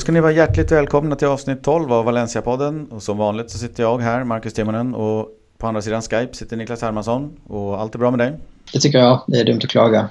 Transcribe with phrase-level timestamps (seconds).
[0.00, 2.90] Då ska ni vara hjärtligt välkomna till avsnitt 12 av Valencia-podden.
[2.90, 5.28] Och som vanligt så sitter jag här, Marcus Timonen, och
[5.58, 7.32] på andra sidan Skype sitter Niklas Hermansson.
[7.46, 8.32] Och allt är bra med dig?
[8.72, 9.20] Det tycker jag.
[9.26, 10.08] Det är dumt att klaga.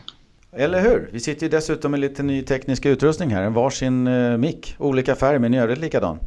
[0.51, 1.09] Eller hur?
[1.13, 3.43] Vi sitter ju dessutom med lite ny teknisk utrustning här.
[3.43, 4.75] En varsin uh, mick.
[4.77, 6.19] Olika färg men i övrigt likadan.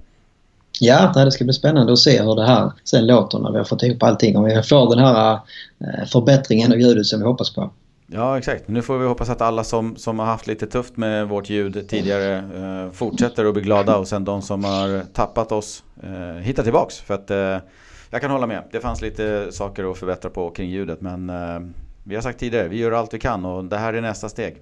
[0.81, 3.65] Ja, det ska bli spännande att se hur det här sen låter när vi har
[3.65, 4.37] fått ihop allting.
[4.37, 7.71] Om vi får den här uh, förbättringen av ljudet som vi hoppas på.
[8.15, 8.69] Ja, exakt.
[8.69, 11.89] Nu får vi hoppas att alla som, som har haft lite tufft med vårt ljud
[11.89, 16.63] tidigare eh, fortsätter att bli glada och sen de som har tappat oss eh, hittar
[16.63, 16.99] tillbaks.
[16.99, 17.59] För att eh,
[18.11, 18.63] jag kan hålla med.
[18.73, 21.61] Det fanns lite saker att förbättra på kring ljudet men eh,
[22.05, 24.57] vi har sagt tidigare, vi gör allt vi kan och det här är nästa steg.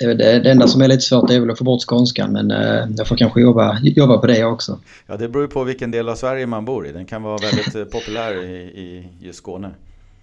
[0.00, 2.50] Det, det, det enda som är lite svårt är väl att få bort skånskan men
[2.50, 4.78] eh, jag får kanske jobba, jobba på det också.
[5.06, 6.92] Ja, det beror ju på vilken del av Sverige man bor i.
[6.92, 9.70] Den kan vara väldigt eh, populär i, i just Skåne.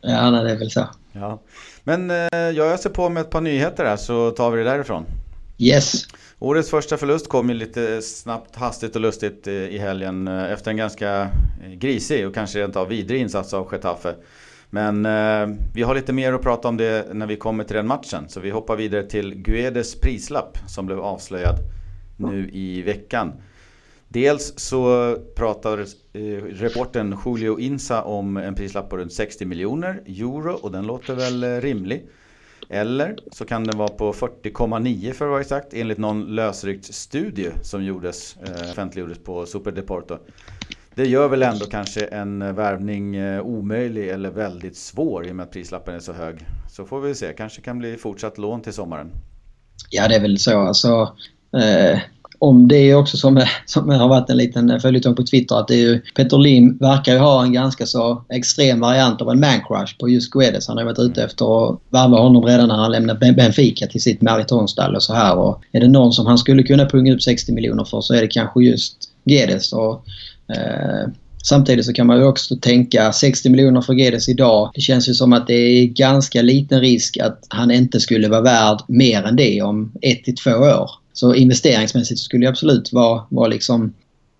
[0.07, 0.87] Ja, nej, det är väl så.
[1.11, 1.41] Ja.
[1.83, 5.05] Men eh, jag öser på med ett par nyheter här så tar vi det därifrån.
[5.57, 6.07] Yes.
[6.39, 11.29] Årets första förlust kom ju lite snabbt, hastigt och lustigt i helgen efter en ganska
[11.73, 14.15] grisig och kanske rent av vidrig insats av Getafe.
[14.69, 17.87] Men eh, vi har lite mer att prata om det när vi kommer till den
[17.87, 18.29] matchen.
[18.29, 21.55] Så vi hoppar vidare till Guedes prislapp som blev avslöjad
[22.17, 23.33] nu i veckan.
[24.15, 25.79] Dels så pratar
[26.13, 31.15] eh, reporten Julio Insa om en prislapp på runt 60 miljoner euro och den låter
[31.15, 32.07] väl eh, rimlig.
[32.69, 37.49] Eller så kan den vara på 40,9 för att vara exakt enligt någon lösryckt studie
[37.61, 40.17] som gjordes, eh, offentliggjordes på Superdeporto.
[40.93, 45.43] Det gör väl ändå kanske en värvning eh, omöjlig eller väldigt svår i och med
[45.43, 46.35] att prislappen är så hög.
[46.71, 49.11] Så får vi se, kanske kan bli fortsatt lån till sommaren.
[49.89, 50.59] Ja, det är väl så.
[50.59, 51.15] Alltså,
[51.57, 51.99] eh,
[52.39, 55.73] om det är också som, som har varit en liten följetong på Twitter att det
[55.73, 59.97] är ju, Peter Lim verkar ju ha en ganska så extrem variant av en mancrush
[59.99, 60.67] på just Guedes.
[60.67, 64.21] Han har varit ute efter att värva honom redan när han lämnade Benfica till sitt
[64.21, 65.37] maratonstall och så här.
[65.37, 68.21] Och är det någon som han skulle kunna punga upp 60 miljoner för så är
[68.21, 69.73] det kanske just Guedes.
[69.73, 70.05] Och
[70.47, 71.09] Eh,
[71.43, 74.71] samtidigt så kan man ju också tänka 60 miljoner för Gedes idag.
[74.73, 78.41] Det känns ju som att det är ganska liten risk att han inte skulle vara
[78.41, 80.89] värd mer än det om ett till två år.
[81.15, 83.93] Så investeringsmässigt skulle det absolut vara, vara liksom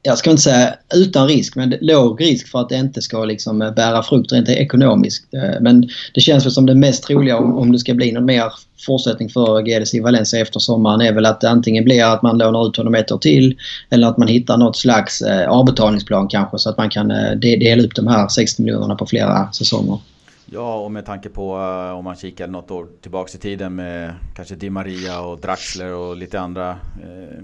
[0.08, 3.62] jag ska inte säga utan risk, men låg risk för att det inte ska liksom
[3.62, 5.34] eh, bära frukt rent ekonomiskt.
[5.34, 8.26] Eh, men det känns väl som det mest troliga om, om det ska bli någon
[8.26, 8.54] mer
[8.86, 12.38] fortsättning för GDC i Valencia efter sommaren är väl att det antingen blir att man
[12.38, 13.58] lånar ut honom ett år till
[13.90, 17.08] eller att man hittar något slags eh, avbetalningsplan kanske så att man kan
[17.40, 20.00] dela upp de här 60 miljonerna på flera säsonger.
[20.46, 24.14] Ja, och med tanke på uh, om man kikar något år tillbaks i tiden med
[24.36, 27.44] kanske Di Maria och Draxler och lite andra uh,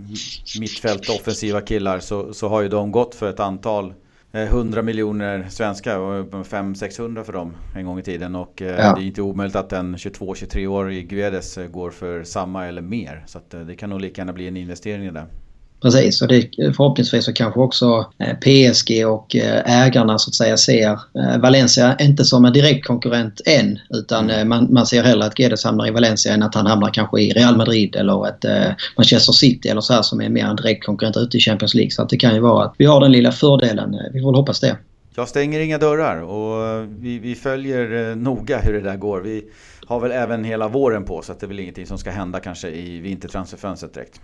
[0.60, 3.94] mittfält offensiva killar så, så har ju de gått för ett antal
[4.32, 8.36] 100 uh, miljoner svenska och 500-600 för dem en gång i tiden.
[8.36, 8.66] Och ja.
[8.68, 13.24] det är inte omöjligt att en 22-23-årig Guedes går för samma eller mer.
[13.28, 15.26] Så det kan nog lika gärna bli en investering i det.
[15.82, 20.58] Precis, och det, förhoppningsvis så kanske också eh, PSG och eh, ägarna så att säga
[20.58, 25.36] ser eh, Valencia inte som en direkt konkurrent än utan man, man ser hellre att
[25.36, 28.46] Guedes hamnar i Valencia än att han hamnar kanske i Real Madrid eller ett
[28.98, 31.92] Manchester City eller så här som är mer en direkt konkurrent ute i Champions League.
[31.92, 33.96] Så det kan ju vara att vi har den lilla fördelen.
[34.14, 34.78] Vi får väl hoppas det.
[35.16, 39.22] Jag stänger inga dörrar och vi, vi följer noga hur det där går.
[39.22, 39.44] Vi
[39.86, 42.40] har väl även hela våren på så att det är väl ingenting som ska hända
[42.40, 44.20] kanske i vintertransferfönstret direkt.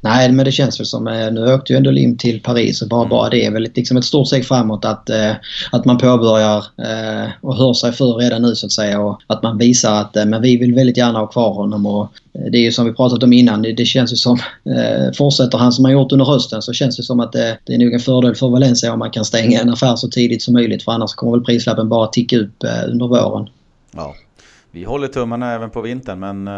[0.00, 1.06] Nej, men det känns väl som...
[1.06, 3.10] Eh, nu åkte ju ändå Lim till Paris och bara, mm.
[3.10, 5.32] bara det är väl liksom ett stort steg framåt att, eh,
[5.72, 9.42] att man påbörjar eh, och hör sig för redan nu så att säga och att
[9.42, 12.72] man visar att men vi vill väldigt gärna ha kvar honom och det är ju
[12.72, 14.38] som vi pratat om innan, det, känns ju som...
[15.18, 17.78] fortsätter han som han gjort under hösten så känns det som att det, det är
[17.78, 20.82] nog en fördel för Valencia om man kan stänga en affär så tidigt som möjligt
[20.82, 23.48] för annars kommer väl prislappen bara ticka upp under våren.
[23.94, 24.14] Ja,
[24.70, 26.48] vi håller tummarna även på vintern men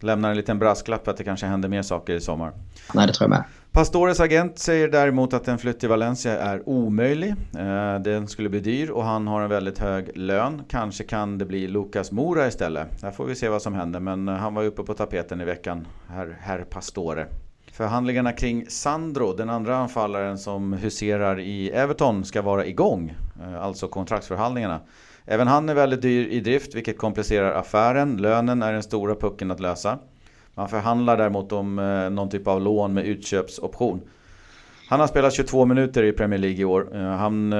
[0.00, 2.52] Lämnar en liten brasklapp att det kanske händer mer saker i sommar.
[2.94, 3.44] Nej, det tror jag med.
[3.72, 7.34] Pastores agent säger däremot att en flytt till Valencia är omöjlig.
[7.58, 10.62] Eh, den skulle bli dyr och han har en väldigt hög lön.
[10.68, 13.00] Kanske kan det bli Lucas Mora istället.
[13.00, 14.00] Där får vi se vad som händer.
[14.00, 17.26] Men eh, han var uppe på tapeten i veckan, herr, herr Pastore.
[17.78, 23.14] Förhandlingarna kring Sandro, den andra anfallaren som huserar i Everton, ska vara igång.
[23.42, 24.80] Eh, alltså kontraktsförhandlingarna.
[25.24, 28.16] Även han är väldigt dyr i drift vilket komplicerar affären.
[28.16, 29.98] Lönen är den stora pucken att lösa.
[30.54, 34.00] Man förhandlar däremot om eh, någon typ av lån med utköpsoption.
[34.88, 36.96] Han har spelat 22 minuter i Premier League i år.
[36.96, 37.54] Eh, han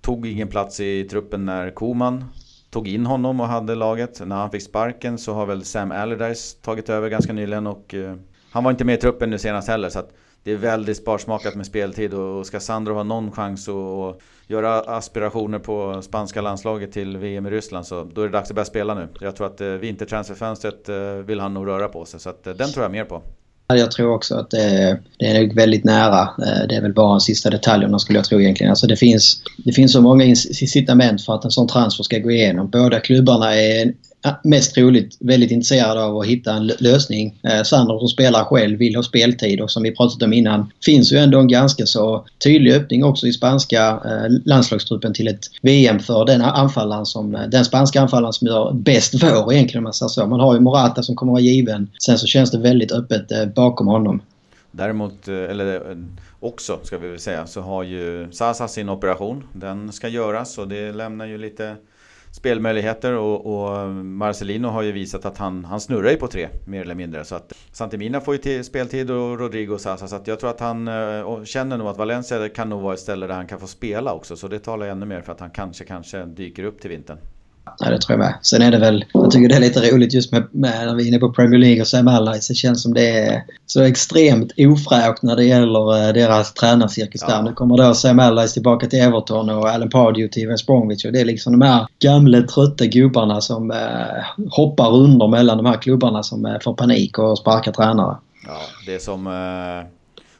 [0.00, 2.24] tog ingen plats i truppen när Koman
[2.70, 4.26] tog in honom och hade laget.
[4.26, 7.94] När han fick sparken så har väl Sam Allardyce tagit över ganska nyligen och
[8.50, 9.88] han var inte med i truppen nu senast heller.
[9.88, 10.12] Så att
[10.44, 15.58] det är väldigt sparsmakat med speltid och ska Sandro ha någon chans att göra aspirationer
[15.58, 18.94] på spanska landslaget till VM i Ryssland så då är det dags att börja spela
[18.94, 19.08] nu.
[19.20, 20.96] Jag tror att eh, vintertransferfönstret eh,
[21.26, 23.22] vill han nog röra på sig så att eh, den tror jag mer på.
[23.66, 26.28] Jag tror också att det, det är väldigt nära.
[26.68, 28.70] Det är väl bara en sista detalj om man skulle jag tro egentligen.
[28.70, 32.30] Alltså det, finns, det finns så många incitament för att en sån transfer ska gå
[32.30, 32.70] igenom.
[32.70, 33.92] Båda klubbarna är
[34.24, 37.40] Eh, mest troligt väldigt intresserad av att hitta en lösning.
[37.42, 41.12] Eh, Sandro som spelar själv vill ha speltid och som vi pratat om innan finns
[41.12, 45.98] ju ändå en ganska så tydlig öppning också i spanska eh, landslagstruppen till ett VM
[45.98, 49.94] för den anfallaren som, eh, den spanska anfallaren som gör bäst vår egentligen om man
[49.94, 50.26] säger så.
[50.26, 51.90] Man har ju Morata som kommer vara given.
[51.98, 54.22] Sen så känns det väldigt öppet eh, bakom honom.
[54.70, 55.96] Däremot, eh, eller
[56.40, 59.44] också ska vi väl säga, så har ju Sasa sin operation.
[59.52, 61.76] Den ska göras och det lämnar ju lite
[62.38, 66.82] spelmöjligheter och, och, Marcelino har ju visat att han, han snurrar ju på tre mer
[66.82, 67.24] eller mindre.
[67.24, 70.08] Så att Santimina får ju till speltid och Rodrigo och Sasa.
[70.08, 73.00] Så att jag tror att han eh, känner nog att Valencia kan nog vara ett
[73.00, 74.36] ställe där han kan få spela också.
[74.36, 77.18] Så det talar ännu mer för att han kanske, kanske dyker upp till vintern.
[77.78, 78.34] Ja, det tror jag med.
[78.42, 81.04] Sen är det väl, jag tycker det är lite roligt just med, med när vi
[81.04, 82.52] är inne på Premier League och Sam Allardyce.
[82.52, 87.34] Det känns som det är så extremt ofräscht när det gäller eh, deras tränarcirkus ja.
[87.34, 87.42] där.
[87.42, 91.04] Nu kommer då Sam Allardyce tillbaka till Everton och Alan Pardew till West Bromwich.
[91.04, 95.66] Och det är liksom de här gamla trötta gubbarna som eh, hoppar under mellan de
[95.66, 98.16] här klubbarna som eh, får panik och sparkar tränare.
[98.46, 99.97] Ja, det är som eh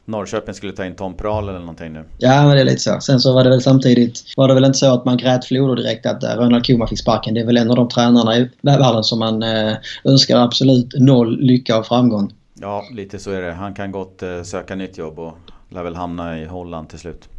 [0.09, 2.03] Norrköping skulle ta in Tom Prahl eller någonting nu.
[2.17, 2.99] Ja, men det är lite så.
[3.01, 5.75] Sen så var det väl samtidigt, var det väl inte så att man grät floder
[5.75, 7.33] direkt att uh, Ronald Koeman fick sparken.
[7.33, 11.39] Det är väl en av de tränarna i världen som man uh, önskar absolut noll
[11.39, 12.33] lycka och framgång.
[12.61, 13.53] Ja, lite så är det.
[13.53, 15.33] Han kan gott uh, söka nytt jobb och
[15.69, 17.29] lär väl hamna i Holland till slut.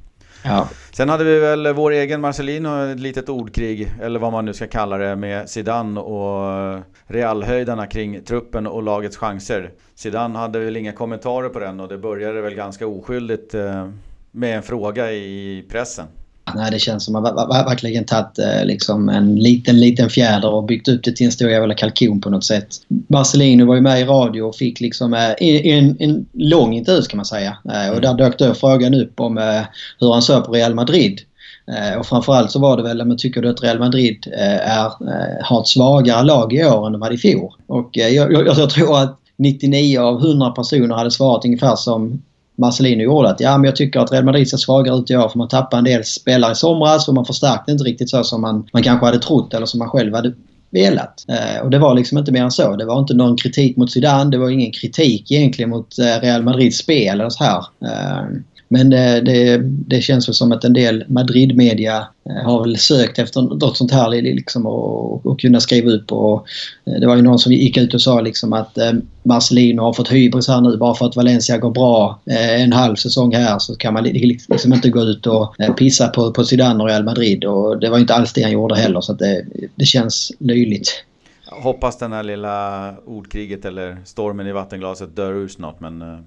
[0.45, 0.69] Ja.
[0.93, 4.67] Sen hade vi väl vår egen Marcelino, ett litet ordkrig, eller vad man nu ska
[4.67, 9.71] kalla det, med Zidane och realhöjdarna kring truppen och lagets chanser.
[9.95, 13.89] Zidane hade väl inga kommentarer på den och det började väl ganska oskyldigt eh,
[14.31, 16.07] med en fråga i pressen.
[16.57, 20.65] Nej, det känns som att man verkligen tagit eh, liksom en liten, liten fjäder och
[20.65, 22.69] byggt upp det till en stor jävla kalkon på något sätt.
[23.09, 27.17] Marcelino var ju med i radio och fick liksom eh, en, en lång intervju kan
[27.17, 27.57] man säga.
[27.65, 28.01] Och mm.
[28.01, 29.37] där dök då frågan upp om
[29.99, 31.21] hur han såg på Real Madrid.
[31.99, 34.91] Och framförallt så var det väl, men tycker du att Real Madrid är,
[35.43, 37.53] har ett svagare lag i år än de hade i fjol?
[37.67, 42.23] Och jag, jag, jag tror att 99 av 100 personer hade svarat ungefär som
[42.61, 43.29] Marcelino gjorde.
[43.31, 45.49] Att ja, men jag tycker att Real Madrid ser svagare ut i år för man
[45.49, 48.83] tappade en del spelare i somras och man förstärkte inte riktigt så som man, man
[48.83, 50.33] kanske hade trott eller som man själv hade
[50.71, 51.25] velat.
[51.29, 52.77] Eh, och det var liksom inte mer än så.
[52.77, 54.31] Det var inte någon kritik mot Zidane.
[54.31, 57.59] Det var ingen kritik egentligen mot eh, Real Madrids spel eller så här.
[57.59, 58.25] Eh,
[58.73, 63.19] men det, det, det, känns väl som att en del Madrid-media eh, har väl sökt
[63.19, 66.13] efter något sånt här liksom och, och kunna skriva upp.
[66.13, 66.47] Och
[66.87, 68.79] eh, det var ju någon som gick ut och sa liksom att
[69.23, 73.35] Marcelino har fått hybris här nu bara för att Valencia går bra en halv säsong
[73.35, 77.05] här så kan man liksom inte gå ut och pissa på, på Zidane och Real
[77.05, 77.45] Madrid.
[77.45, 79.45] Och det var inte alls det han gjorde heller så det,
[79.75, 81.05] det känns löjligt.
[81.47, 86.25] Hoppas den här lilla ordkriget eller stormen i vattenglaset dör ur snart men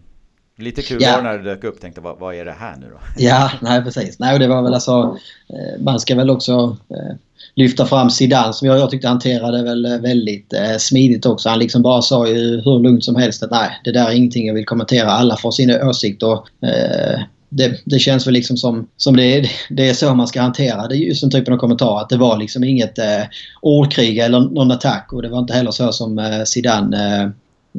[0.58, 1.22] Lite kul ja.
[1.22, 1.82] när det dök upp.
[1.82, 2.98] Tänkte vad, vad är det här nu då?
[3.24, 4.20] Ja, nej precis.
[4.20, 5.18] Nej, det var väl alltså...
[5.50, 7.16] Eh, man ska väl också eh,
[7.56, 11.50] lyfta fram Zidane som jag, jag tyckte hanterade väl eh, väldigt eh, smidigt också.
[11.50, 14.48] Han liksom bara sa ju hur lugnt som helst att nej, det där är ingenting
[14.48, 15.12] jag vill kommentera.
[15.12, 19.52] Alla får sin åsikt och eh, det, det, känns väl liksom som, som det, är,
[19.70, 22.02] det är så man ska hantera det just den typen av kommentar.
[22.02, 23.24] Att det var liksom inget eh,
[23.62, 27.32] ordkrig eller någon attack och det var inte heller så som eh, Zidane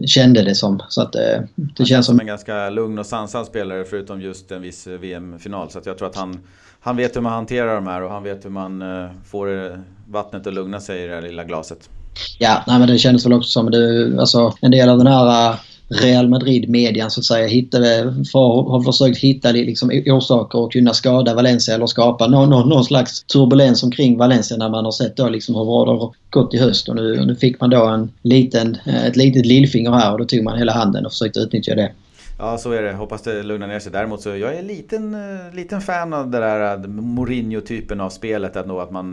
[0.06, 0.82] kände det som.
[0.88, 1.20] Så att, eh,
[1.54, 5.70] det han känns som en ganska lugn och sansad spelare förutom just en viss VM-final.
[5.70, 6.40] Så att jag tror att han,
[6.80, 10.46] han vet hur man hanterar de här och han vet hur man eh, får vattnet
[10.46, 11.90] att lugna sig i det här lilla glaset.
[12.38, 15.56] Ja, nej, men det kändes väl också som det, alltså, en del av den här
[15.88, 21.34] Real Madrid-median så att säga hittade, för, har försökt hitta liksom, orsaker och kunna skada
[21.34, 25.28] Valencia eller skapa någon, någon, någon slags turbulens omkring Valencia när man har sett då
[25.28, 26.88] liksom hur det har gått i höst.
[26.88, 30.24] Och nu, nu fick man då en liten, eh, ett litet lillfinger här och då
[30.24, 31.92] tog man hela handen och försökte utnyttja det.
[32.38, 32.92] Ja, så är det.
[32.92, 33.92] Hoppas det lugnar ner sig.
[33.92, 38.10] Däremot så jag är en liten, eh, liten fan av det där eh, Mourinho-typen av
[38.10, 38.56] spelet.
[38.56, 39.10] Ändå, att man,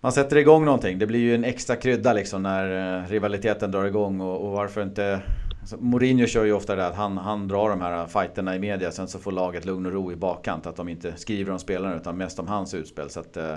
[0.00, 0.98] man sätter igång någonting.
[0.98, 4.20] Det blir ju en extra krydda liksom när rivaliteten drar igång.
[4.20, 5.20] Och, och varför inte
[5.72, 8.90] Alltså, Mourinho kör ju ofta det att han, han drar de här fighterna i media.
[8.90, 10.66] Sen så får laget lugn och ro i bakkant.
[10.66, 13.10] Att de inte skriver om spelarna utan mest om hans utspel.
[13.10, 13.56] Så att, eh,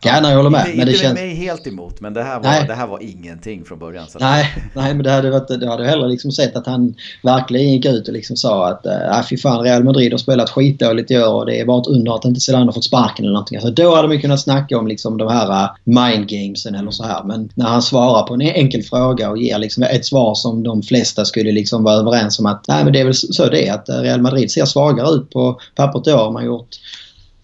[0.00, 0.66] Ja, nej, jag håller med.
[0.66, 1.14] Inte, men det känns...
[1.14, 4.06] mig helt emot, men det här var, det här var ingenting från början.
[4.08, 4.18] Så.
[4.18, 7.84] Nej, nej, men det hade, varit, det hade hellre liksom sett att han verkligen gick
[7.84, 11.34] ut och liksom sa att äh, fy fan, Real Madrid har spelat skitdåligt i år
[11.34, 13.56] och det är bara ett under att inte Zidane har fått sparken eller någonting.
[13.56, 17.04] Alltså, då hade man kunnat snacka om liksom de här uh, mind gamesen eller så
[17.04, 17.24] här.
[17.24, 20.82] Men när han svarar på en enkel fråga och ger liksom ett svar som de
[20.82, 23.74] flesta skulle liksom vara överens om att nej, men det är väl så det är
[23.74, 26.30] att Real Madrid ser svagare ut på pappret i år.
[26.30, 26.68] Man gjort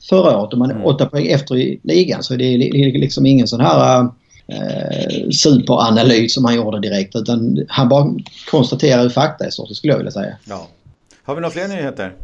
[0.09, 0.87] förra året och man är mm.
[0.87, 2.23] åtta poäng efter i ligan.
[2.23, 4.09] Så det är liksom ingen sån här
[4.47, 7.17] eh, superanalys som han gjorde direkt.
[7.17, 8.15] Utan han bara
[8.51, 10.37] konstaterar fakta i stort skulle jag vilja säga.
[10.45, 10.69] Ja.
[11.23, 12.15] Har vi några fler nyheter?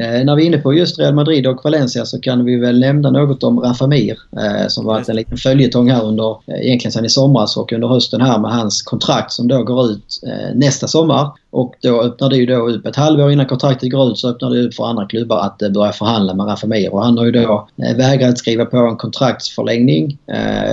[0.00, 2.80] Eh, när vi är inne på just Real Madrid och Valencia så kan vi väl
[2.80, 6.92] nämna något om Rafa Mir eh, som varit en liten följetong här under, eh, egentligen
[6.92, 10.20] sedan i somras och under hösten här med hans kontrakt som då går ut
[10.54, 11.30] nästa sommar.
[11.50, 14.50] Och då öppnar det ju då upp ett halvår innan kontraktet går ut så öppnar
[14.50, 16.94] det upp för andra klubbar att börja förhandla med Rafa Mir.
[16.94, 20.18] Och han har ju då vägrat skriva på en kontraktsförlängning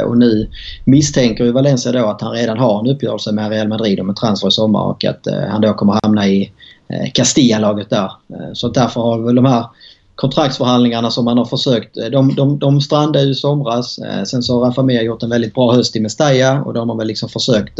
[0.05, 0.47] och nu
[0.85, 4.15] misstänker ju Valencia då att han redan har en uppgörelse med Real Madrid om en
[4.15, 6.51] transfer i sommar och att han då kommer hamna i
[7.13, 8.11] Castilla-laget där.
[8.29, 9.65] Eh, så därför har väl de här
[10.15, 13.99] kontraktsförhandlingarna som man har försökt, eh, de, de, de strandade i somras.
[14.25, 17.07] Sen så har Rafa gjort en väldigt bra höst i Mestalla och de har väl
[17.07, 17.79] liksom försökt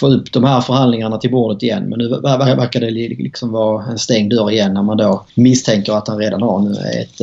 [0.00, 1.88] få upp de här förhandlingarna till bordet igen.
[1.88, 6.08] Men nu verkar det liksom vara en stängd dörr igen när man då misstänker att
[6.08, 7.20] han redan har ett,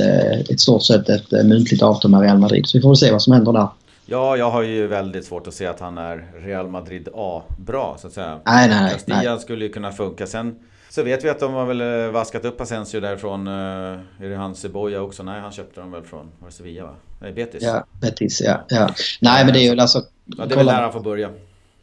[0.50, 2.68] ett stort sett ett muntligt avtal med Real Madrid.
[2.68, 3.68] Så vi får väl se vad som händer där.
[4.06, 8.08] Ja, jag har ju väldigt svårt att se att han är Real Madrid A-bra så
[8.08, 8.40] att säga.
[8.46, 9.40] Nej, nej, Castilla nej.
[9.40, 10.28] skulle ju kunna funka.
[10.28, 10.56] Sen
[10.96, 13.48] så vet vi att de har väl eh, vaskat upp Asensio därifrån.
[13.48, 15.24] Eh, är det han Ceboja också?
[15.24, 16.96] Nej, han köpte dem väl från var det Sevilla va?
[17.20, 17.64] Nej, Betis.
[17.64, 18.66] Ja, Betis ja.
[18.70, 18.90] ja.
[19.22, 20.02] Nej, men det är ju alltså...
[20.26, 21.30] Ja, det är väl där han får börja.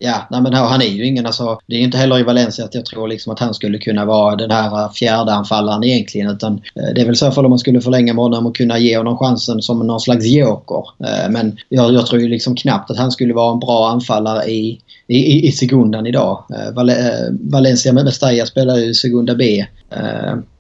[0.02, 2.74] Ja, nej men han är ju ingen alltså, Det är inte heller i Valencia att
[2.74, 6.30] jag tror liksom att han skulle kunna vara den här eh, fjärde anfallaren egentligen.
[6.30, 8.78] Utan eh, det är väl så fall om man skulle förlänga med honom och kunna
[8.78, 10.84] ge honom chansen som någon slags joker.
[11.04, 14.50] Eh, men jag, jag tror ju liksom knappt att han skulle vara en bra anfallare
[14.50, 16.44] i i, i Segundan idag.
[16.72, 16.90] Val
[17.30, 19.66] Valencia med Mestalla spelar ju Segunda B.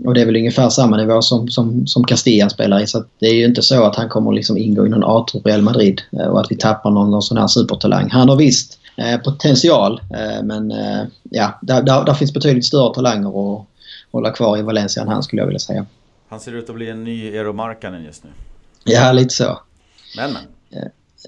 [0.04, 2.86] Och det är väl ungefär samma nivå som, som, som Castilla spelar i.
[2.86, 5.62] Så det är ju inte så att han kommer liksom ingå i någon A-trupp Real
[5.62, 8.10] Madrid och att vi tappar någon, någon sån här supertalang.
[8.10, 8.79] Han har visst
[9.24, 10.00] potential
[10.42, 10.70] men
[11.22, 13.66] ja, där, där, där, finns betydligt större talanger att
[14.12, 15.86] hålla kvar i Valencia än han skulle jag vilja säga.
[16.28, 18.30] Han ser ut att bli en ny Eero Markkanen just nu.
[18.84, 19.60] Ja, lite så.
[20.16, 20.42] Men, men.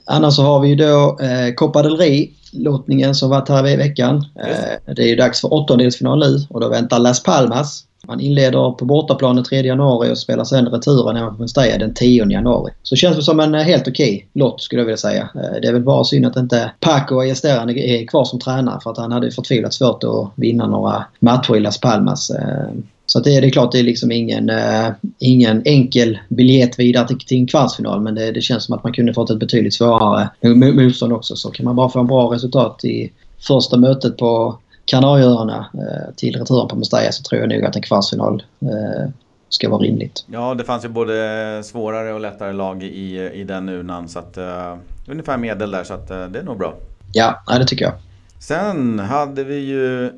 [0.05, 3.77] Annars så har vi ju då eh, Copa del Rey lottningen som varit här i
[3.77, 4.25] veckan.
[4.37, 7.85] Eh, det är ju dags för åttondelsfinal nu och då väntar Las Palmas.
[8.07, 11.95] Man inleder på bortaplan den 3 januari och spelar sen returen hemma på Mestalla den
[11.95, 12.73] 10 januari.
[12.83, 15.29] Så känns det som en eh, helt okej okay lott skulle jag vilja säga.
[15.35, 18.91] Eh, det är väl bara synd att inte Paco Ayesteran är kvar som tränare för
[18.91, 22.31] att han hade förtvivlat svårt att vinna några matcher i Las Palmas.
[22.31, 22.69] Eh,
[23.07, 27.19] så det, det är klart det är liksom ingen, uh, ingen enkel biljett vidare till,
[27.19, 30.29] till en kvartsfinal men det, det, känns som att man kunde fått ett betydligt svårare
[30.55, 31.37] motstånd också.
[31.37, 34.59] Så kan man bara få en bra resultat i första mötet på
[34.93, 39.11] Kanarieöarna uh, till returen på Mestalla så tror jag nog att en kvartsfinal uh,
[39.49, 40.25] ska vara rimligt.
[40.27, 44.39] Ja, det fanns ju både svårare och lättare lag i, i den urnan så att
[44.39, 44.77] uh,
[45.09, 46.75] ungefär medel där så att uh, det är nog bra.
[47.13, 47.95] Ja, det tycker jag.
[48.39, 50.11] Sen hade vi ju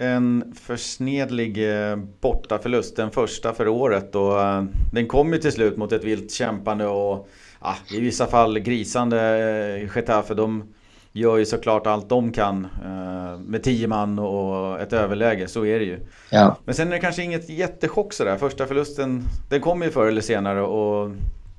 [0.00, 4.14] en försnedlig eh, bortaförlust, den första för året.
[4.14, 8.26] Och eh, den kom ju till slut mot ett vilt kämpande och ah, i vissa
[8.26, 10.34] fall grisande eh, Getafe.
[10.34, 10.74] De
[11.12, 12.68] gör ju såklart allt de kan
[13.46, 16.00] med tio man och ett överläge, så är det ju.
[16.30, 16.56] Ja.
[16.64, 18.36] Men sen är det kanske inget jättechock sådär.
[18.36, 21.10] Första förlusten, den kom ju förr eller senare och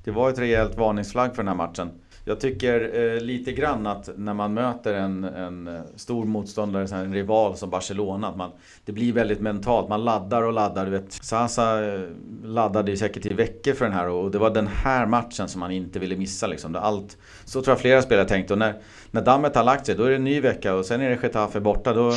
[0.04, 1.90] det var ett rejält varningsflagg för den här matchen.
[2.24, 7.14] Jag tycker eh, lite grann att när man möter en, en eh, stor motståndare, en
[7.14, 8.50] rival som Barcelona, att man,
[8.84, 9.88] det blir väldigt mentalt.
[9.88, 10.84] Man laddar och laddar.
[10.84, 12.00] Du vet, Sasa eh,
[12.44, 15.60] laddade ju säkert i veckor för den här och det var den här matchen som
[15.60, 16.46] man inte ville missa.
[16.46, 16.76] Liksom.
[16.76, 18.52] Allt, så tror jag flera spelare tänkte.
[18.52, 18.74] Och när,
[19.10, 21.18] när dammet har lagt sig, då är det en ny vecka och sen är det
[21.22, 21.92] Getafe borta.
[21.92, 22.12] Då,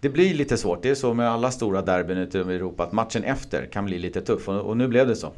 [0.00, 0.82] det blir lite svårt.
[0.82, 3.98] Det är så med alla stora derbyn ute i Europa att matchen efter kan bli
[3.98, 5.32] lite tuff och, och nu blev det så.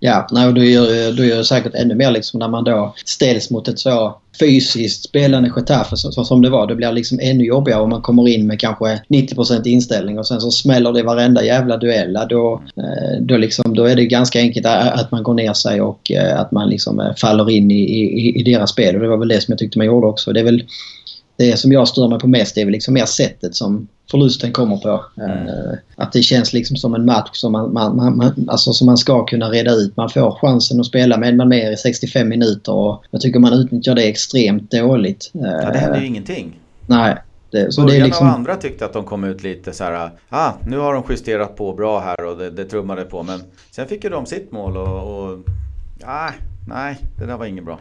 [0.00, 3.50] Ja, nej, då gör, då gör det säkert ännu mer liksom när man då ställs
[3.50, 6.66] mot ett så fysiskt spelande Getafe så, som det var.
[6.66, 10.40] Det blir liksom ännu jobbigare om man kommer in med kanske 90% inställning och sen
[10.40, 12.18] så smäller det varenda jävla duell.
[12.28, 16.10] Då, eh, då, liksom, då är det ganska enkelt att man går ner sig och
[16.12, 18.94] eh, att man liksom eh, faller in i, i, i deras spel.
[18.94, 20.32] Och det var väl det som jag tyckte man gjorde också.
[20.32, 20.64] Det är väl
[21.36, 24.76] det som jag stör mig på mest är väl liksom mer sättet som förlusten kommer
[24.76, 25.04] på.
[25.16, 25.76] Mm.
[25.96, 29.26] Att det känns liksom som en match som man, man, man, alltså som man ska
[29.26, 29.96] kunna reda ut.
[29.96, 33.52] Man får chansen att spela med man mer i 65 minuter och jag tycker man
[33.52, 35.30] utnyttjar det extremt dåligt.
[35.32, 36.60] Ja, det händer ju ingenting.
[36.86, 37.16] Nej.
[37.50, 38.28] Det, så Början det liksom...
[38.28, 40.10] av andra tyckte att de kom ut lite så här.
[40.28, 43.22] Ah, nu har de justerat på bra här och det, det trummade på.
[43.22, 43.40] Men
[43.70, 45.28] sen fick ju de sitt mål och...
[45.28, 45.38] och
[46.04, 46.30] ah,
[46.68, 47.78] nej, det där var inget bra.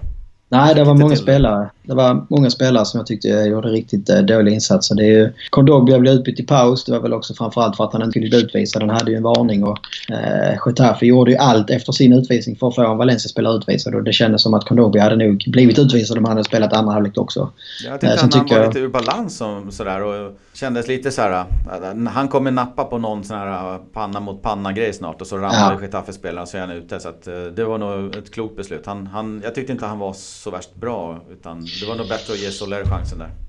[0.57, 1.69] Nej, det var många spelare.
[1.83, 4.95] Det var många spelare som jag tyckte gjorde riktigt eh, dåliga insatser.
[4.95, 6.85] Det är ju, Kondogbia blev utbytt i paus.
[6.85, 8.81] Det var väl också framförallt för att han inte bli utvisad.
[8.81, 9.77] Han hade ju en varning och
[10.09, 14.03] eh, Getafe gjorde ju allt efter sin utvisning för att få en Valencia-spelare utvisad och
[14.03, 17.17] det kändes som att Kondogbia hade nog blivit utvisad om han hade spelat andra halvlek
[17.17, 17.49] också.
[17.85, 18.59] Jag tyckte eh, han tycker...
[18.59, 21.31] var lite ur balans och sådär och kändes lite så här.
[21.39, 25.35] Eh, han kommer nappa på någon sån här eh, panna mot panna-grej snart och så
[25.35, 25.81] ramlar ja.
[25.81, 26.99] Getafe-spelaren så är han ute.
[26.99, 27.23] Så att,
[27.55, 28.85] det var nog ett klokt beslut.
[28.85, 32.33] Han, han, jag tyckte inte han var så värst bra utan det var nog bättre
[32.33, 33.44] att ge Soler chansen där.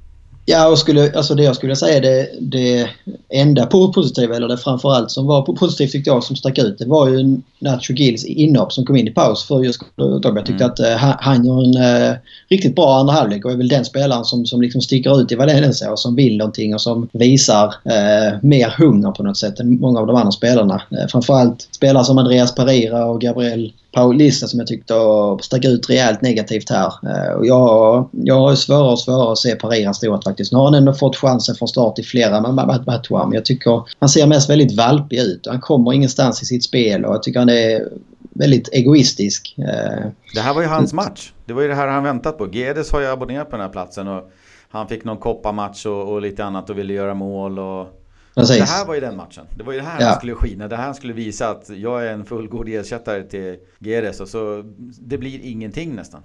[0.48, 2.88] Ja, och skulle, alltså det jag skulle säga det, det
[3.28, 7.08] enda positiva, eller det framförallt som var positivt tyckte jag som stack ut, det var
[7.08, 10.36] ju Nacho Gills inhopp som kom in i paus för just Dogba.
[10.36, 10.72] Jag tyckte mm.
[10.72, 12.16] att uh, han gör en uh,
[12.48, 15.34] riktigt bra andra halvlek och är väl den spelaren som, som liksom sticker ut i
[15.34, 19.80] Valencia och som vill någonting och som visar uh, mer hunger på något sätt än
[19.80, 20.74] många av de andra spelarna.
[20.92, 24.94] Uh, framförallt spelare som Andreas Pereira och Gabriel Paulista som jag tyckte
[25.40, 26.92] stack ut rejält negativt här.
[27.36, 30.52] Och jag, jag har svårare och svårare att se Pereira stå faktiskt.
[30.52, 34.08] Nu har han ändå fått chansen från start i flera matcher men jag tycker han
[34.08, 35.46] ser mest väldigt valpig ut.
[35.46, 37.88] Han kommer ingenstans i sitt spel och jag tycker han är
[38.34, 39.54] väldigt egoistisk.
[39.58, 41.32] Eh, det här var ju hans match.
[41.46, 42.48] Det var ju det här han väntat på.
[42.52, 44.30] Gedes har ju abonnerat på den här platsen och
[44.70, 47.58] han fick någon kopparmatch och, och lite annat och ville göra mål.
[47.58, 47.86] Och...
[48.34, 48.56] Precis.
[48.56, 49.44] Det här var ju den matchen.
[49.56, 50.06] Det var ju det här ja.
[50.06, 50.68] han skulle skina.
[50.68, 54.62] Det här han skulle visa att jag är en fullgod ersättare till Gedes och så
[55.00, 56.22] det blir ingenting nästan.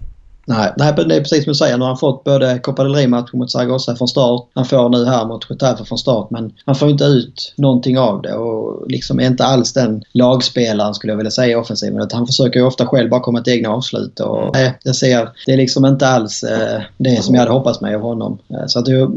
[0.51, 1.77] Nej, det är precis som du säger.
[1.77, 4.47] Nu har han fått både Copa del Rey-matchen mot Zaragoza från start.
[4.53, 6.31] Han får nu här mot Getafe från start.
[6.31, 10.93] Men han får inte ut någonting av det och liksom är inte alls den lagspelaren
[10.93, 12.07] skulle jag vilja säga i offensiven.
[12.11, 14.19] Han försöker ju ofta själv bara komma till egna avslut.
[14.19, 17.81] Och, nej, jag ser, det är liksom inte alls eh, det som jag hade hoppats
[17.81, 18.37] mig av honom.
[18.49, 19.09] Eh, så att det är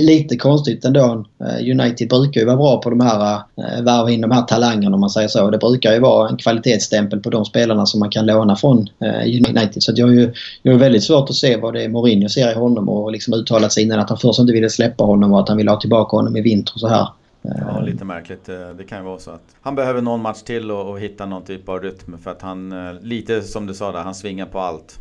[0.00, 1.24] lite konstigt ändå.
[1.44, 4.94] Eh, United brukar ju vara bra på de här, eh, värva in de här talangerna
[4.94, 5.50] om man säger så.
[5.50, 9.48] Det brukar ju vara en kvalitetsstämpel på de spelarna som man kan låna från eh,
[9.48, 9.82] United.
[9.82, 12.50] Så jag är ju jag är väldigt svårt att se vad det är Mourinho ser
[12.50, 15.40] i honom och liksom uttalat sig innan att han först inte ville släppa honom och
[15.40, 17.08] att han ville ha tillbaka honom i vinter och så här.
[17.42, 18.48] Ja, lite märkligt.
[18.48, 21.26] Eh, det kan ju vara så att han behöver någon match till och, och hitta
[21.26, 22.18] någon typ av rytm.
[22.18, 24.98] För att han, eh, lite som du sa där, han svingar på allt.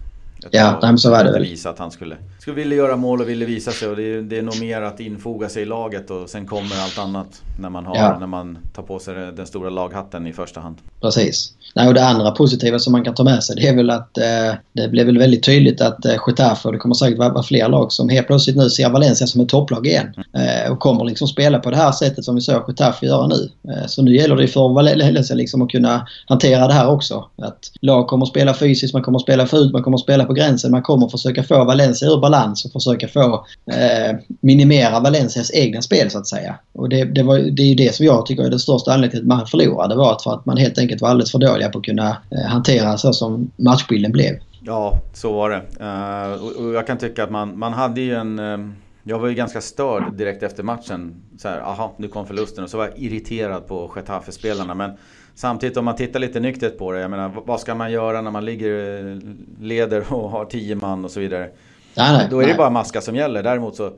[0.51, 1.41] Ja, nej, så var det väl.
[1.41, 2.15] Visa att han skulle,
[2.48, 3.88] skulle vilja göra mål och ville visa sig.
[3.88, 6.84] Och det är, det är nog mer att infoga sig i laget och sen kommer
[6.84, 7.41] allt annat.
[7.60, 8.19] När man, har, ja.
[8.19, 10.76] när man tar på sig den stora laghatten i första hand.
[11.02, 11.54] Precis.
[11.76, 14.17] Nej, och det andra positiva som man kan ta med sig det är väl att
[14.17, 17.69] eh, det blev väl väldigt tydligt att eh, Getafe, och det kommer säkert vara fler
[17.69, 20.13] lag som helt plötsligt nu ser Valencia som ett topplag igen.
[20.34, 23.50] Eh, och kommer liksom spela på det här sättet som vi såg Getafe göra nu.
[23.71, 27.26] Eh, så nu gäller det för Valencia liksom att kunna hantera det här också.
[27.41, 30.26] Att lag kommer att spela fysiskt, man kommer att spela ut, man kommer att spela
[30.26, 30.71] på gränsen.
[30.71, 35.82] Man kommer att försöka få Valencia ur balans och försöka få eh, minimera Valencias egna
[35.82, 36.56] spel så att säga.
[36.73, 39.12] Och det, det, var, det är ju det som jag tycker är den största anledningen
[39.12, 39.93] till att man förlorade.
[39.93, 42.17] Det var att för att man helt enkelt var alldeles för dåliga på att kunna
[42.32, 44.36] eh, hantera så som matchbilden blev.
[44.62, 45.62] Ja, så var det.
[45.82, 48.39] Uh, och, och, jag kan tycka att man, man hade ju en...
[48.39, 48.69] Uh,
[49.04, 51.15] jag var ju ganska störd direkt efter matchen.
[51.38, 52.63] Så här, aha, nu kom förlusten.
[52.63, 54.73] Och så var jag irriterad på Getafe-spelarna.
[54.73, 54.91] Men
[55.38, 58.32] Samtidigt om man tittar lite nyktert på det, jag menar vad ska man göra när
[58.32, 59.17] man ligger, eh,
[59.62, 61.50] leder och har tio man och så vidare.
[61.97, 62.57] Nej, nej, Då är det nej.
[62.57, 63.43] bara maska som gäller.
[63.43, 63.91] Däremot så,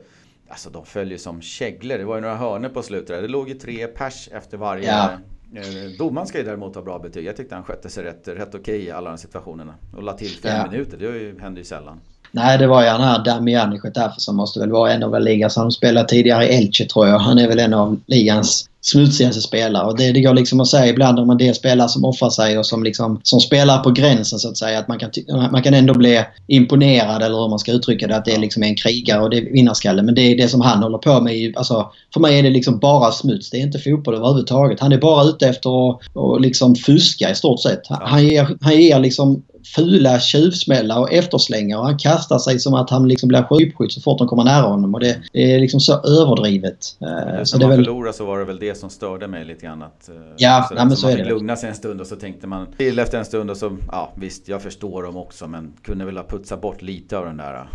[0.48, 1.98] alltså de följer som käglor.
[1.98, 3.22] Det var ju några hörnor på slutet.
[3.22, 4.86] Det låg ju tre pers efter varje.
[4.86, 5.10] Ja.
[5.56, 7.24] Eh, domaren ska ju däremot ha bra betyg.
[7.24, 9.74] Jag tyckte han skötte sig rätt, rätt okej okay i alla de situationerna.
[9.96, 10.70] Och la till fem ja.
[10.70, 12.00] minuter, det händer ju sällan.
[12.32, 15.56] Nej, det var ju han här Damian Getafe som måste väl vara en av ligans...
[15.56, 17.18] Han spelade tidigare i Elche tror jag.
[17.18, 19.86] Han är väl en av ligans smutsigaste spelare.
[19.86, 22.58] Och det, det går liksom att säga ibland om en del spelare som offrar sig
[22.58, 24.78] och som, liksom, som spelar på gränsen så att säga.
[24.78, 25.10] Att man kan,
[25.50, 28.16] man kan ändå bli imponerad eller hur man ska uttrycka det.
[28.16, 30.02] Att det är liksom en krigare och det är vinnarskalle.
[30.02, 31.56] Men det är det som han håller på med.
[31.56, 33.50] Alltså, för mig är det liksom bara smuts.
[33.50, 34.80] Det är inte fotboll överhuvudtaget.
[34.80, 37.82] Han är bara ute efter att och liksom fuska i stort sett.
[37.88, 39.42] Han ger, han ger liksom
[39.74, 44.00] fula tjuvsmällar och efterslängar och han kastar sig som att han liksom blir skjutskytt så
[44.00, 46.96] fort de kommer nära honom och det, det är liksom så överdrivet.
[47.02, 47.84] Uh, så när man väl...
[47.84, 49.82] förlorade så var det väl det som störde mig lite grann.
[49.82, 52.16] Att, uh, ja, nej, men så, så man fick lugna sig en stund och så
[52.16, 55.72] tänkte man till efter en stund och så, ja visst jag förstår dem också men
[55.82, 57.68] kunde väl ha putsat bort lite av den där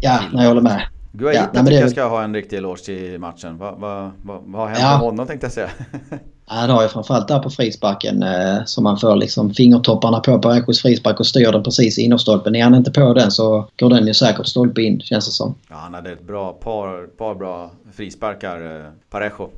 [0.00, 0.82] Ja, nej, jag håller med.
[1.12, 1.80] Guaita ja, tycker det...
[1.80, 3.58] jag ska ha en riktig eloge till matchen.
[3.58, 4.90] Vad, vad, vad, vad har hänt ja.
[4.90, 5.70] med honom tänkte jag säga?
[6.46, 10.38] Ja, det har ju framförallt där på frisparken eh, som man får liksom fingertopparna på
[10.38, 12.54] Barechos frispark och styr den precis i innerstolpen.
[12.54, 15.54] Är han inte på den så går den ju säkert stolpe in känns det som.
[15.68, 19.50] Ja, han hade ett bra par, par bra frisparkar, eh, Parejo.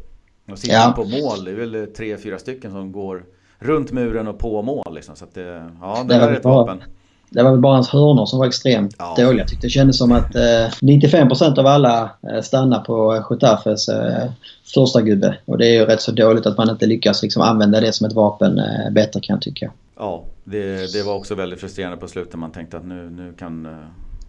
[0.50, 0.92] Och sitter ja.
[0.96, 3.24] på mål, det är väl tre, fyra stycken som går
[3.58, 5.16] runt muren och på mål liksom.
[5.16, 6.82] Så att det, ja, det, det är ett vapen.
[7.30, 9.14] Det var väl bara hans hörnor som var extremt ja.
[9.16, 9.40] dåliga.
[9.40, 14.30] Jag tyckte det kändes som att eh, 95% av alla eh, stannar på Getafes eh,
[14.74, 15.38] första gubbe.
[15.44, 18.06] Och det är ju rätt så dåligt att man inte lyckas liksom, använda det som
[18.06, 19.72] ett vapen eh, bättre kan jag tycka.
[19.98, 22.34] Ja, det, det var också väldigt frustrerande på slutet.
[22.34, 23.72] Man tänkte att nu, nu kan eh,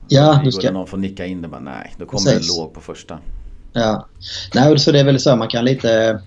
[0.08, 0.72] ja, nu ska...
[0.72, 1.48] någon få nicka in det.
[1.48, 2.56] Men nej, då kommer Precis.
[2.56, 3.20] det låg på första.
[3.74, 4.08] Ja,
[4.56, 6.20] nej, så det är väl så man kan lite Eh,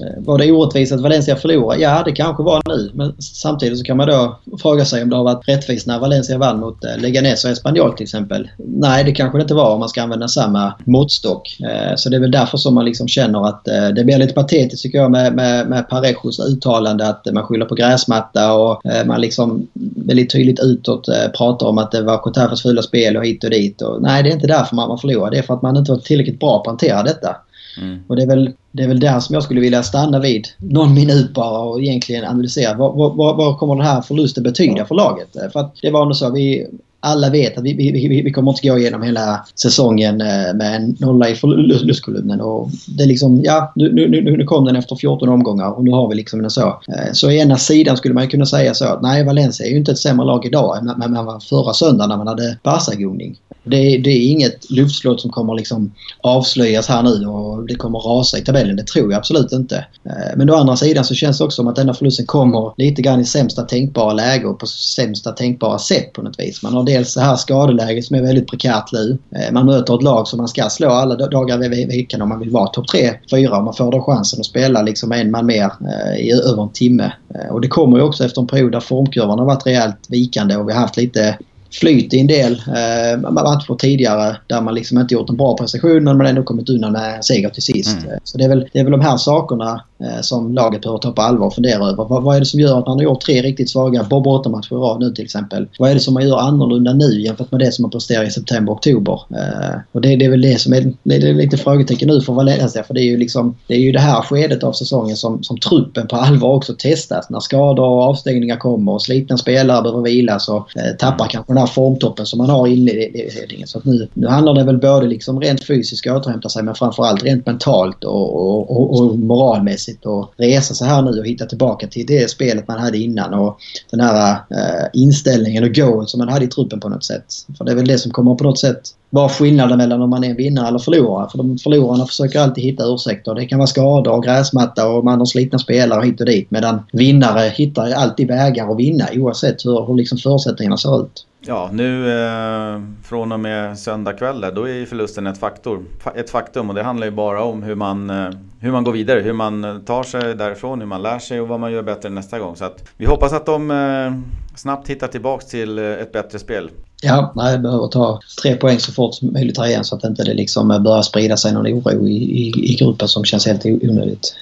[0.00, 1.82] Eh, var det orättvist att Valencia förlorade?
[1.82, 2.90] Ja, det kanske var nu.
[2.94, 6.38] Men samtidigt så kan man då fråga sig om det har varit rättvist när Valencia
[6.38, 8.48] vann mot eh, Leganes och Espanyol till exempel.
[8.56, 11.60] Nej, det kanske det inte var om man ska använda samma måttstock.
[11.60, 14.82] Eh, så det är väl därför som man liksom känner att det blir lite patetiskt
[14.82, 19.68] tycker jag med, med, med Parejos uttalande att man skyller på gräsmatta och man liksom
[19.96, 23.82] väldigt tydligt utåt pratar om att det var Cotafas fula spel och hit och dit.
[23.82, 25.30] Och, nej, det är inte därför man, man förlorar.
[25.30, 27.36] Det är för att man inte var tillräckligt bra på att hantera detta.
[27.80, 27.98] Mm.
[28.06, 30.94] Och det är, väl, det är väl där som jag skulle vilja stanna vid någon
[30.94, 35.28] minut bara och egentligen analysera vad, vad, vad kommer den här förlusten betyda för laget?
[35.52, 36.66] För att det var nog så, vi,
[37.04, 40.96] alla vet att vi, vi, vi kommer inte gå igenom hela säsongen eh, med en
[41.00, 42.40] nolla i förlustkolumnen.
[42.40, 45.90] Och det är liksom, ja, nu, nu, nu kom den efter 14 omgångar och nu
[45.90, 46.68] har vi liksom en så.
[46.68, 49.76] Eh, så i ena sidan skulle man kunna säga så att nej, Valencia är ju
[49.76, 53.36] inte ett sämre lag idag än man var förra söndagen när man hade Barca-godning.
[53.64, 58.38] Det, det, är inget luftslott som kommer liksom avslöjas här nu och det kommer rasa
[58.38, 58.76] i tabellen.
[58.76, 59.76] Det tror jag absolut inte.
[60.04, 63.02] Eh, men å andra sidan så känns det också som att denna förlusten kommer lite
[63.02, 66.62] grann i sämsta tänkbara läge och på sämsta tänkbara sätt på något vis.
[66.62, 69.18] Man har dels det här skadeläget som är väldigt prekärt nu.
[69.36, 72.40] Eh, man möter ett lag som man ska slå alla dagar i veckan om man
[72.40, 72.86] vill vara topp
[73.30, 76.62] 3-4 och man får då chansen att spela liksom en man mer eh, i över
[76.62, 77.12] en timme.
[77.50, 80.68] Och det kommer ju också efter en period där formkurvan har varit rejält vikande och
[80.68, 81.38] vi har haft lite
[81.80, 86.04] flyt i en del eh, matcher tidigare där man liksom inte gjort en bra prestation
[86.04, 87.98] men man ändå kommit undan med en seger till sist.
[87.98, 88.20] Mm.
[88.24, 90.98] Så det är, väl, det är väl de här sakerna eh, Eh, som laget behöver
[90.98, 92.04] ta på allvar och fundera över.
[92.04, 94.74] Vad, vad är det som gör att man har gjort tre riktigt svaga Bob-8-matcher i
[94.74, 95.68] rad nu till exempel?
[95.78, 98.30] Vad är det som man gör annorlunda nu jämfört med det som man presterar i
[98.30, 99.20] september och oktober?
[99.30, 102.32] Eh, och det, det, är väl det som är, det är lite frågetecken nu för
[102.32, 105.42] Valencia för det är ju liksom det är ju det här skedet av säsongen som,
[105.42, 107.30] som truppen på allvar också testas.
[107.30, 111.58] När skador och avstängningar kommer och slitna spelare behöver vila så eh, tappar kanske den
[111.58, 113.66] här formtoppen som man har i inledningen.
[113.66, 117.24] Så nu, nu handlar det väl både liksom rent fysiskt att återhämta sig men framförallt
[117.24, 121.86] rent mentalt och, och, och, och moralmässigt och resa sig här nu och hitta tillbaka
[121.86, 123.58] till det spelet man hade innan och
[123.90, 127.24] den här eh, inställningen och goet som man hade i truppen på något sätt.
[127.58, 128.80] För det är väl det som kommer på något sätt
[129.10, 131.28] vara skillnaden mellan om man är vinnare eller förlorare.
[131.30, 133.34] För de förlorarna försöker alltid hitta ursäkter.
[133.34, 136.50] Det kan vara skador och gräsmatta och man har slitna spelare hit och dit.
[136.50, 141.26] Medan vinnare hittar alltid vägar att vinna oavsett hur, hur liksom förutsättningarna ser ut.
[141.46, 146.30] Ja, nu eh, från och med söndag kväll där, då är förlusten ett, faktor, ett
[146.30, 148.30] faktum och det handlar ju bara om hur man, eh,
[148.60, 151.48] hur man går vidare, hur man eh, tar sig därifrån, hur man lär sig och
[151.48, 152.56] vad man gör bättre nästa gång.
[152.56, 154.12] Så att vi hoppas att de eh,
[154.56, 156.70] snabbt hittar tillbaks till eh, ett bättre spel.
[157.02, 160.24] Ja, nej, behöver ta tre poäng så fort som möjligt här igen så att inte
[160.24, 164.36] det liksom börjar sprida sig någon oro i, i, i gruppen som känns helt onödigt.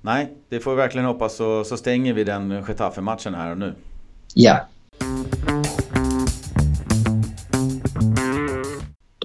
[0.00, 3.74] Nej, det får vi verkligen hoppas så, så stänger vi den Getafe-matchen här och nu.
[4.34, 4.58] Ja.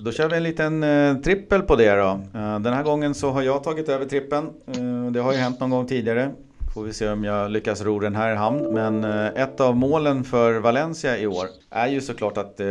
[0.03, 2.19] Då kör vi en liten eh, trippel på det då.
[2.39, 4.49] Eh, den här gången så har jag tagit över trippen.
[4.67, 6.31] Eh, det har ju hänt någon gång tidigare.
[6.73, 8.73] Får vi se om jag lyckas ro den här i hamn.
[8.73, 12.67] Men eh, ett av målen för Valencia i år är ju såklart att eh,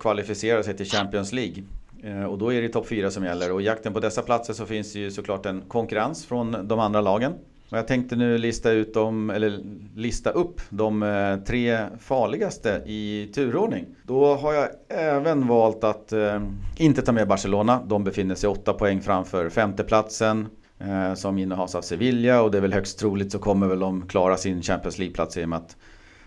[0.00, 1.64] kvalificera sig till Champions League.
[2.02, 3.52] Eh, och då är det topp 4 som gäller.
[3.52, 6.80] Och i jakten på dessa platser så finns det ju såklart en konkurrens från de
[6.80, 7.32] andra lagen.
[7.70, 9.60] Och jag tänkte nu lista, ut dem, eller
[9.96, 13.86] lista upp de eh, tre farligaste i turordning.
[14.02, 16.42] Då har jag även valt att eh,
[16.76, 17.82] inte ta med Barcelona.
[17.86, 20.46] De befinner sig åtta poäng framför femteplatsen
[20.78, 24.08] eh, som innehas av Sevilla och det är väl högst troligt så kommer väl de
[24.08, 25.76] klara sin Champions League-plats i och med att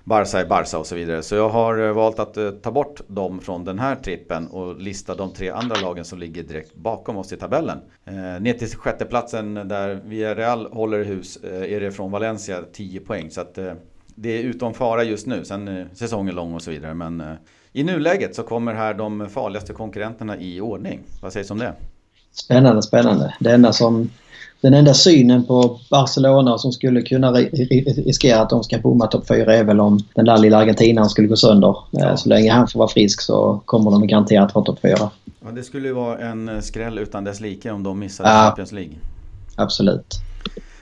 [0.08, 1.24] Barca är Barca och så vidare.
[1.24, 4.82] Så jag har eh, valt att eh, ta bort dem från den här trippen och
[4.82, 7.80] lista de tre andra lagen som ligger direkt bakom oss i tabellen.
[8.06, 13.32] Eh, ner till sjätteplatsen där Villarreal håller hus eh, är det från Valencia 10 poäng.
[13.32, 13.56] Så att
[14.16, 15.46] det är utom fara just nu.
[15.46, 16.94] Sen är säsongen lång och så vidare.
[16.94, 17.38] Men
[17.72, 21.00] i nuläget så kommer här de farligaste konkurrenterna i ordning.
[21.22, 21.74] Vad sägs om det?
[22.34, 23.34] Spännande, spännande.
[23.40, 24.10] Det enda som
[24.62, 29.56] den enda synen på Barcelona som skulle kunna riskera att de ska bomma topp 4
[29.56, 31.70] är väl om den där lilla argentinaren skulle gå sönder.
[31.70, 32.18] Eh, ja.
[32.18, 34.96] Så länge han får vara frisk så kommer de garanterat vara topp 4.
[35.46, 38.46] Ja, det skulle ju vara en eh, skräll utan dess like om de missar ja.
[38.46, 38.94] Champions League.
[39.56, 40.16] Absolut.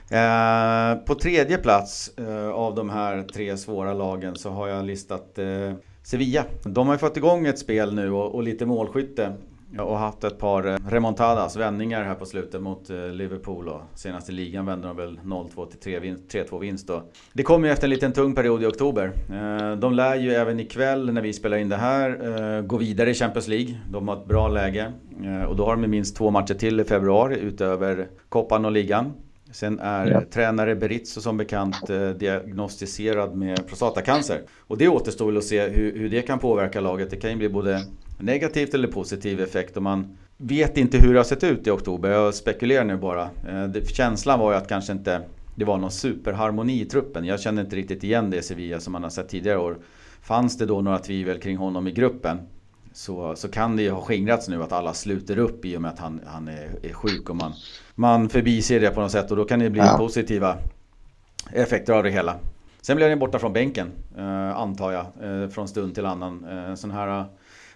[0.09, 5.37] Eh, på tredje plats eh, av de här tre svåra lagen så har jag listat
[5.37, 6.45] eh, Sevilla.
[6.63, 9.33] De har ju fått igång ett spel nu och, och lite målskytte.
[9.79, 13.67] Och haft ett par eh, remontadas, vändningar här på slutet mot eh, Liverpool.
[13.67, 16.87] Och senast i ligan vände de väl 0-2 till 3-2 vinst.
[16.87, 17.03] Då.
[17.33, 19.11] Det kommer ju efter en liten tung period i oktober.
[19.29, 23.13] Eh, de lär ju även ikväll när vi spelar in det här gå vidare i
[23.13, 23.77] Champions League.
[23.89, 24.93] De har ett bra läge.
[25.47, 29.13] Och då har de minst två matcher till i februari utöver koppan och ligan.
[29.51, 30.21] Sen är ja.
[30.33, 34.41] tränare Berizzo som bekant diagnostiserad med prostatacancer.
[34.59, 37.09] Och det återstår väl att se hur, hur det kan påverka laget.
[37.09, 37.81] Det kan ju bli både
[38.17, 42.09] negativt eller positiv effekt och man vet inte hur det har sett ut i oktober.
[42.09, 43.23] Jag spekulerar nu bara.
[43.23, 45.21] Eh, känslan var ju att kanske inte
[45.55, 47.25] det var någon superharmoni i truppen.
[47.25, 49.77] Jag kände inte riktigt igen det Sevilla som man har sett tidigare år.
[50.21, 52.39] Fanns det då några tvivel kring honom i gruppen
[52.93, 55.91] så, så kan det ju ha skingrats nu att alla sluter upp i och med
[55.91, 57.53] att han, han är, är sjuk och man,
[57.95, 59.97] man förbiser det på något sätt och då kan det bli ja.
[59.97, 60.57] positiva
[61.51, 62.35] effekter av det hela.
[62.81, 66.45] Sen blir han borta från bänken, eh, antar jag, eh, från stund till annan.
[66.45, 67.25] Eh, sån här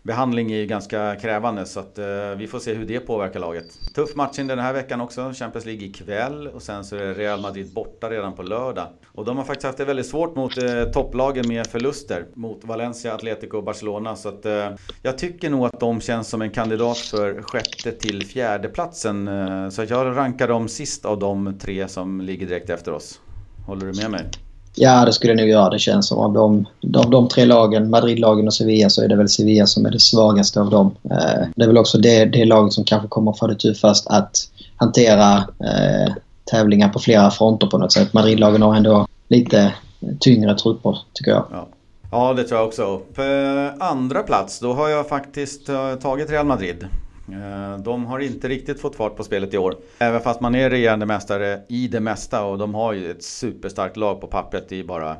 [0.03, 2.05] behandling är ju ganska krävande så att eh,
[2.37, 3.65] vi får se hur det påverkar laget.
[3.95, 7.13] Tuff match in den här veckan också, Champions League ikväll och sen så är det
[7.13, 8.87] Real Madrid borta redan på lördag.
[9.07, 13.13] Och de har faktiskt haft det väldigt svårt mot eh, topplagen med förluster mot Valencia,
[13.13, 14.15] Atletico och Barcelona.
[14.15, 14.69] Så att eh,
[15.01, 19.27] jag tycker nog att de känns som en kandidat för sjätte till fjärde platsen.
[19.27, 23.21] Eh, så jag rankar dem sist av de tre som ligger direkt efter oss.
[23.65, 24.48] Håller du med mig?
[24.81, 25.69] Ja, det skulle jag nog göra.
[25.69, 26.65] Det känns som av de,
[26.97, 29.99] av de tre lagen, Madrid-lagen och Sevilla, så är det väl Sevilla som är det
[29.99, 30.95] svagaste av dem.
[31.11, 34.31] Eh, det är väl också det, det laget som kanske kommer få det tuffast att
[34.75, 36.13] hantera eh,
[36.51, 38.13] tävlingar på flera fronter på något sätt.
[38.13, 39.73] Madrid-lagen har ändå lite
[40.19, 41.45] tyngre trupper, tycker jag.
[41.51, 41.67] Ja.
[42.11, 43.01] Ja, det tror jag också.
[43.15, 46.87] På eh, andra plats, då har jag faktiskt eh, tagit Real Madrid.
[47.33, 49.75] Eh, de har inte riktigt fått fart på spelet i år.
[49.99, 53.97] Även fast man är regerande mästare i det mesta och de har ju ett superstarkt
[53.97, 54.71] lag på pappret.
[54.71, 55.17] i bara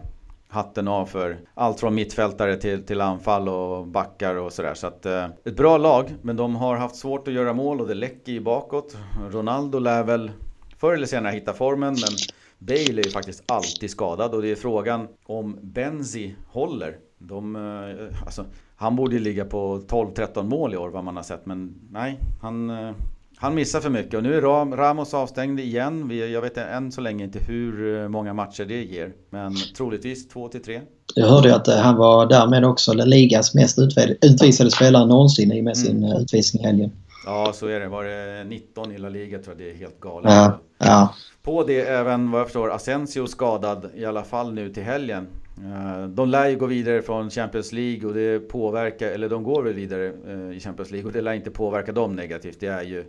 [0.50, 4.74] hatten av för allt från mittfältare till, till anfall och backar och sådär.
[4.74, 7.88] Så att eh, ett bra lag, men de har haft svårt att göra mål och
[7.88, 8.98] det läcker ju bakåt.
[9.32, 10.32] Ronaldo lär väl
[10.78, 12.15] förr eller senare hitta formen, men
[12.58, 16.98] Bale är ju faktiskt alltid skadad och det är frågan om Benzi håller.
[17.17, 18.45] De, eh, alltså,
[18.80, 22.70] han borde ligga på 12-13 mål i år vad man har sett men nej, han,
[22.70, 22.92] eh,
[23.38, 24.42] han missar för mycket och nu är
[24.78, 26.12] Ramos avstängd igen.
[26.32, 30.82] Jag vet än så länge inte hur eh, många matcher det ger men troligtvis 2-3.
[31.15, 33.80] Jag hörde att han var därmed också La Ligas mest
[34.22, 35.86] utvisade spelare någonsin i och med mm.
[35.86, 36.92] sin utvisning i helgen.
[37.26, 37.88] Ja, så är det.
[37.88, 39.68] Var det 19 i La Liga tror jag.
[39.68, 40.32] Det är helt galet.
[40.32, 41.13] Ja, ja.
[41.44, 45.28] På det även vad jag förstår Asensio skadad i alla fall nu till helgen.
[45.65, 49.63] Eh, de lär ju gå vidare från Champions League och det påverkar, eller de går
[49.63, 52.60] väl vidare eh, i Champions League och det lär inte påverka dem negativt.
[52.60, 53.06] Det är ju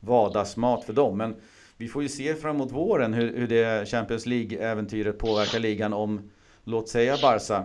[0.00, 1.18] vardagsmat för dem.
[1.18, 1.34] Men
[1.76, 6.30] vi får ju se framåt våren hur, hur det Champions League-äventyret påverkar ligan om,
[6.64, 7.64] låt säga Barca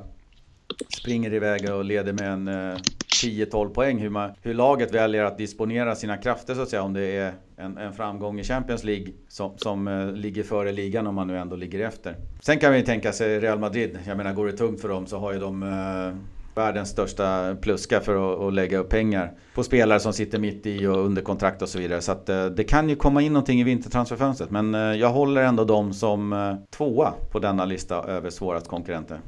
[0.97, 2.77] springer iväg och leder med en eh,
[3.23, 3.99] 10-12 poäng.
[3.99, 6.81] Hur, man, hur laget väljer att disponera sina krafter så att säga.
[6.83, 11.07] Om det är en, en framgång i Champions League som, som eh, ligger före ligan
[11.07, 12.15] om man nu ändå ligger efter.
[12.41, 13.99] Sen kan vi tänka sig Real Madrid.
[14.07, 17.99] Jag menar går det tungt för dem så har ju de eh, världens största pluska
[17.99, 21.61] för att, att, lägga upp pengar på spelare som sitter mitt i och under kontrakt
[21.61, 22.01] och så vidare.
[22.01, 24.51] Så att eh, det kan ju komma in någonting i vintertransferfönstret.
[24.51, 29.19] Men eh, jag håller ändå dem som eh, tvåa på denna lista över svårast konkurrenter.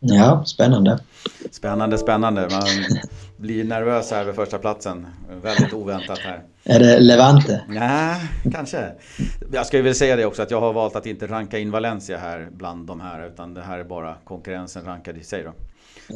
[0.00, 0.98] Ja, spännande.
[1.50, 2.48] Spännande, spännande.
[2.50, 2.68] Man
[3.36, 5.06] blir nervös här vid första platsen.
[5.42, 6.42] Väldigt oväntat här.
[6.64, 7.64] Är det Levante?
[7.68, 8.20] Nej,
[8.52, 8.92] kanske.
[9.52, 12.18] Jag ska väl säga det också att jag har valt att inte ranka in Valencia
[12.18, 13.26] här bland de här.
[13.26, 15.52] Utan det här är bara konkurrensen rankad i sig då.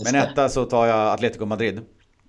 [0.05, 1.81] Men etta så tar jag Atletico Madrid.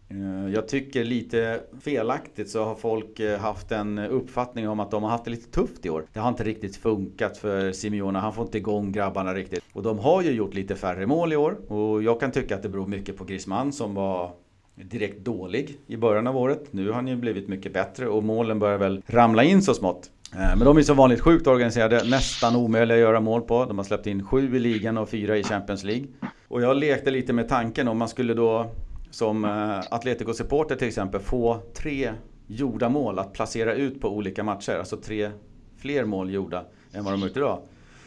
[0.10, 5.04] Eh, jag tycker lite felaktigt så har folk eh, haft en uppfattning om att de
[5.04, 6.06] har haft det lite tufft i år.
[6.13, 8.20] Det har inte riktigt funkat för Simeone.
[8.20, 9.63] Han får inte igång grabbarna riktigt.
[9.74, 11.72] Och de har ju gjort lite färre mål i år.
[11.72, 14.32] Och jag kan tycka att det beror mycket på Griezmann som var
[14.76, 16.63] direkt dålig i början av året.
[16.72, 20.10] Nu har han ju blivit mycket bättre och målen börjar väl ramla in så smått.
[20.34, 23.65] Eh, men de är som vanligt sjukt organiserade, nästan omöjliga att göra mål på.
[23.65, 26.08] De har släppt in sju i ligan och fyra i Champions League.
[26.48, 28.72] Och jag lekte lite med tanken om man skulle då
[29.12, 32.13] som eh, Atletico-supporter till exempel få tre
[32.48, 34.78] gjorda mål att placera ut på olika matcher.
[34.80, 35.32] Alltså tre
[35.78, 37.62] fler mål gjorda än vad de har gjort idag.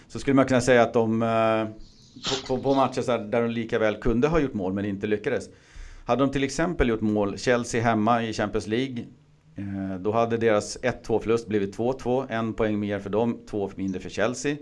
[0.09, 1.65] Så skulle man kunna säga att de eh,
[2.29, 5.49] på, på, på matcher där de lika väl kunde ha gjort mål men inte lyckades.
[6.05, 9.05] Hade de till exempel gjort mål, Chelsea hemma i Champions League.
[9.57, 14.01] Eh, då hade deras 1-2 förlust blivit 2-2, en poäng mer för dem, två mindre
[14.01, 14.57] för Chelsea.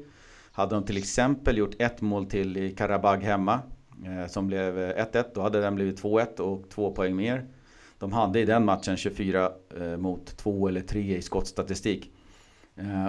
[0.52, 3.60] Hade de till exempel gjort ett mål till i Karabag hemma
[4.04, 5.24] Eh, som blev eh, 1-1.
[5.34, 7.44] Då hade den blivit 2-1 och två poäng mer.
[7.98, 12.12] De hade i den matchen 24 eh, mot 2 eller 3 i skottstatistik.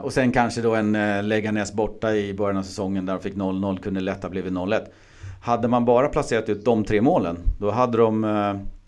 [0.04, 0.98] Och sen kanske då en
[1.28, 4.86] Leganes borta i början av säsongen där de fick 0-0 kunde lätt ha blivit 0-1.
[5.42, 8.24] Hade man bara placerat ut de tre målen då hade de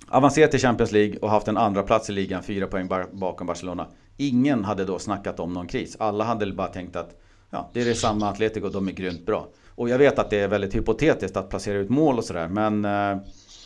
[0.08, 3.88] avancerat till Champions League och haft en andra plats i ligan, fyra poäng bakom Barcelona.
[4.18, 5.96] Ingen hade då snackat om någon kris.
[6.00, 9.48] Alla hade bara tänkt att ja, det är det samma Atletico, de är grymt bra.
[9.80, 12.86] Och jag vet att det är väldigt hypotetiskt att placera ut mål och sådär men
[12.86, 13.18] eh,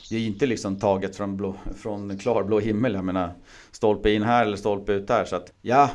[0.10, 2.94] det är inte liksom taget från, blå, från klarblå himmel.
[2.94, 3.34] Jag menar
[3.72, 5.26] stolpe in här eller stolpe ut där.
[5.26, 5.90] Så att ja,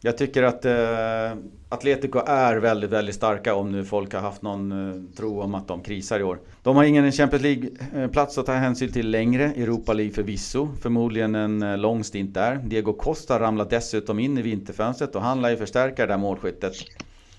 [0.00, 4.72] jag tycker att eh, Atletico är väldigt, väldigt starka om nu folk har haft någon
[4.72, 6.38] eh, tro om att de krisar i år.
[6.62, 9.44] De har ingen Champions League-plats eh, att ta hänsyn till längre.
[9.44, 10.68] Europa League förvisso.
[10.82, 12.56] Förmodligen en eh, lång stint där.
[12.56, 16.74] Diego Costa ramlar dessutom in i vinterfönstret och han lär ju förstärka det där målskyttet.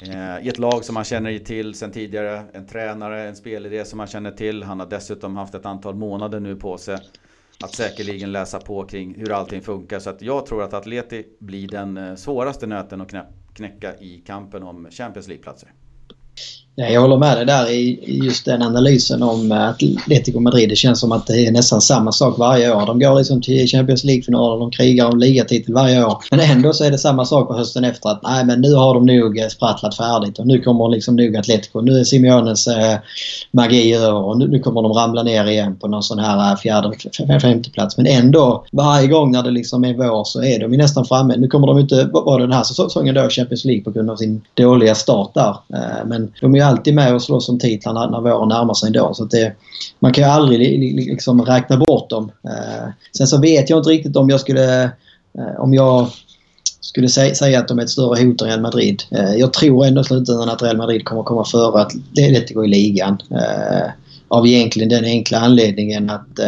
[0.02, 2.44] Eh, I ett lag som han känner till sen tidigare.
[2.54, 4.64] En tränare, en spelidé som han känner till.
[4.64, 6.98] Han har dessutom haft ett antal månader nu på sig
[7.64, 10.00] att säkerligen läsa på kring hur allting funkar.
[10.00, 13.14] Så att jag tror att Atleti blir den eh, svåraste nöten att
[13.54, 15.70] knäcka i kampen om Champions League-platser.
[16.76, 20.70] Ja, jag håller med dig där i just den analysen om eh, Atletico Madrid.
[20.70, 22.86] Det känns som att det är nästan samma sak varje år.
[22.86, 26.18] De går liksom till Champions League-finaler, de krigar om ligatitel varje år.
[26.32, 28.94] Men ändå så är det samma sak på hösten efter att nej men nu har
[28.94, 31.82] de nog eh, sprattlat färdigt och nu kommer liksom nog Atletico.
[31.82, 32.98] Nu är Simeones eh,
[33.52, 36.58] magi över och nu, nu, kommer de ramla ner igen på någon sån här eh,
[36.58, 36.92] fjärde,
[37.42, 37.98] femte plats.
[37.98, 41.36] Men ändå varje gång när det liksom är vår så är de ju nästan framme.
[41.38, 44.42] Nu kommer de inte vara den här säsongen då Champions League på grund av sin
[44.54, 45.56] dåliga start där.
[45.74, 49.14] Eh, men de är alltid med och slåss om titlarna när våren närmar sig ändå.
[49.14, 49.54] Så det,
[50.00, 50.60] man kan ju aldrig
[51.08, 52.32] liksom räkna bort dem.
[52.44, 54.84] Eh, sen så vet jag inte riktigt om jag skulle...
[54.84, 56.08] Eh, om jag
[56.82, 59.04] skulle säga att de är ett större hot än Real Madrid.
[59.12, 62.68] Eh, jag tror ändå i slutändan att Real Madrid kommer komma före att Atletico i
[62.68, 63.18] ligan.
[64.28, 66.40] Av egentligen den enkla anledningen att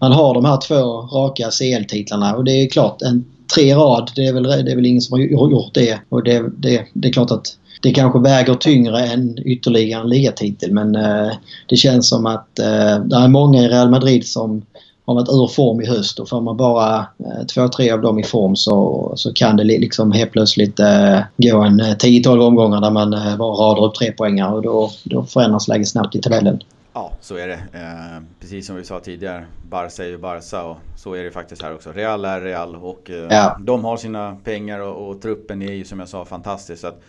[0.00, 4.26] man har de här två raka CL-titlarna och det är klart en tre rad, det
[4.26, 5.98] är väl, det är väl ingen som har gjort det.
[6.08, 10.72] Och det, det, det är klart att det kanske väger tyngre än ytterligare en ligatitel
[10.72, 11.32] men eh,
[11.68, 14.62] det känns som att eh, det är många i Real Madrid som
[15.04, 18.18] har varit ur form i höst och får man bara eh, två, tre av dem
[18.18, 22.80] i form så, så kan det liksom helt plötsligt eh, gå en 10-12 eh, omgångar
[22.80, 26.20] där man eh, bara radar upp tre poängar och då, då förändras läget snabbt i
[26.20, 26.60] tabellen.
[26.92, 27.60] Ja, så är det.
[27.72, 29.44] Eh, precis som vi sa tidigare.
[29.70, 31.92] Barca är ju Barca och så är det faktiskt här också.
[31.92, 33.58] Real är Real och eh, ja.
[33.60, 36.80] de har sina pengar och, och, truppen är ju som jag sa fantastisk.
[36.80, 37.00] Så att,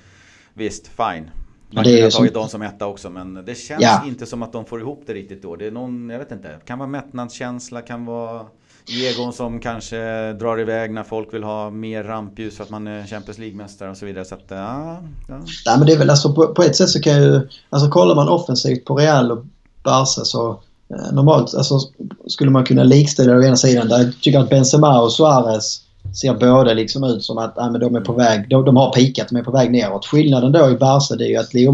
[0.53, 1.31] Visst, fine.
[1.71, 2.41] Man kunde ha tagit som...
[2.41, 4.03] dem som etta också men det känns ja.
[4.07, 5.55] inte som att de får ihop det riktigt då.
[5.55, 8.45] Det är någon, jag vet inte, kan vara mättnadskänsla, kan vara
[8.89, 13.07] egon som kanske drar iväg när folk vill ha mer rampljus för att man är
[13.07, 14.25] Champions League-mästare och så vidare.
[14.25, 15.37] Så att, ja, ja.
[15.65, 18.15] Nej, men det är väl alltså på, på, ett sätt så kan ju, alltså kollar
[18.15, 19.45] man offensivt på Real och
[19.83, 20.49] Barca så
[20.89, 21.79] eh, normalt alltså,
[22.27, 25.81] skulle man kunna likställa å ena sidan där jag tycker att Benzema och Suarez
[26.13, 28.93] ser båda liksom ut som att äh, men de är på väg, de, de har
[28.93, 30.05] pikat, de är på väg neråt.
[30.05, 31.71] Skillnaden då i Barca det är ju att Leo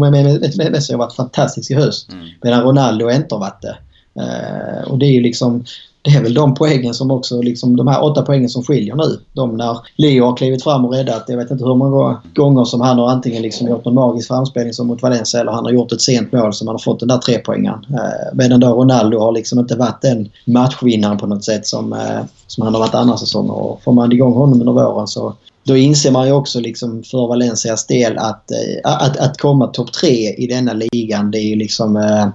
[0.70, 2.12] Messi har varit fantastisk i höst.
[2.12, 2.26] Mm.
[2.42, 3.76] Medan Ronaldo inte har varit det.
[4.18, 5.64] Eh, och det är ju liksom
[6.06, 9.18] det är väl de poängen som också, liksom, de här åtta poängen som skiljer nu.
[9.32, 12.80] De när Leo har klivit fram och räddat, jag vet inte hur många gånger som
[12.80, 15.92] han har antingen liksom gjort någon magisk framspelning som mot Valencia eller han har gjort
[15.92, 17.86] ett sent mål som han har fått den där trepoängaren.
[17.90, 22.24] Eh, medan då Ronaldo har liksom inte varit den matchvinnaren på något sätt som, eh,
[22.46, 23.54] som han har varit andra säsonger.
[23.54, 27.28] Och får man igång honom under våren så då inser man ju också liksom för
[27.28, 31.56] Valencias del att, eh, att, att komma topp tre i denna ligan det är ju
[31.56, 32.26] liksom eh,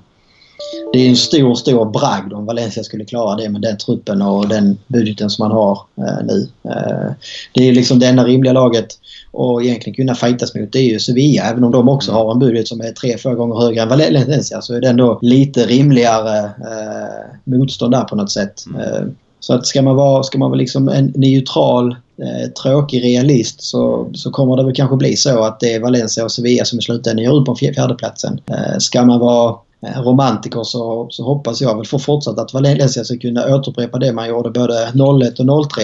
[0.93, 4.47] det är en stor, stor bragd om Valencia skulle klara det med den truppen och
[4.47, 6.47] den budgeten som man har eh, nu.
[6.63, 7.12] Eh,
[7.54, 8.88] det är liksom det enda rimliga laget
[9.34, 11.43] att egentligen kunna fightas mot det är ju Sevilla.
[11.43, 14.62] Även om de också har en budget som är tre, fyra gånger högre än Valencia
[14.62, 18.65] så är det ändå lite rimligare eh, motstånd där på något sätt.
[18.65, 18.82] Mm.
[18.82, 19.04] Eh,
[19.39, 24.10] så att ska man vara, ska man vara liksom en neutral eh, tråkig realist så,
[24.13, 26.82] så kommer det väl kanske bli så att det är Valencia och Sevilla som i
[26.82, 28.41] slutändan gör upp på fjärdeplatsen.
[28.47, 33.17] Eh, ska man vara romantiker så, så hoppas jag väl för fortsatt att Valencia ska
[33.17, 34.91] kunna återupprepa det man gjorde både
[35.24, 35.82] 01 och 03.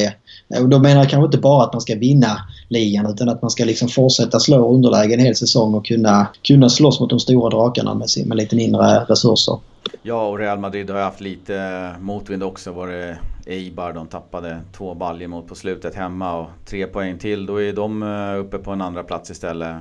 [0.56, 3.42] Eh, och då menar jag kanske inte bara att man ska vinna ligan utan att
[3.42, 7.20] man ska liksom fortsätta slå underläge en hel säsong och kunna, kunna slåss mot de
[7.20, 9.60] stora drakarna med, med lite mindre resurser.
[10.02, 12.72] Ja, och Real Madrid har haft lite motvind också.
[12.72, 17.46] Var det Eibar de tappade två baljor mot på slutet hemma och tre poäng till.
[17.46, 19.76] Då är de eh, uppe på en andra plats istället.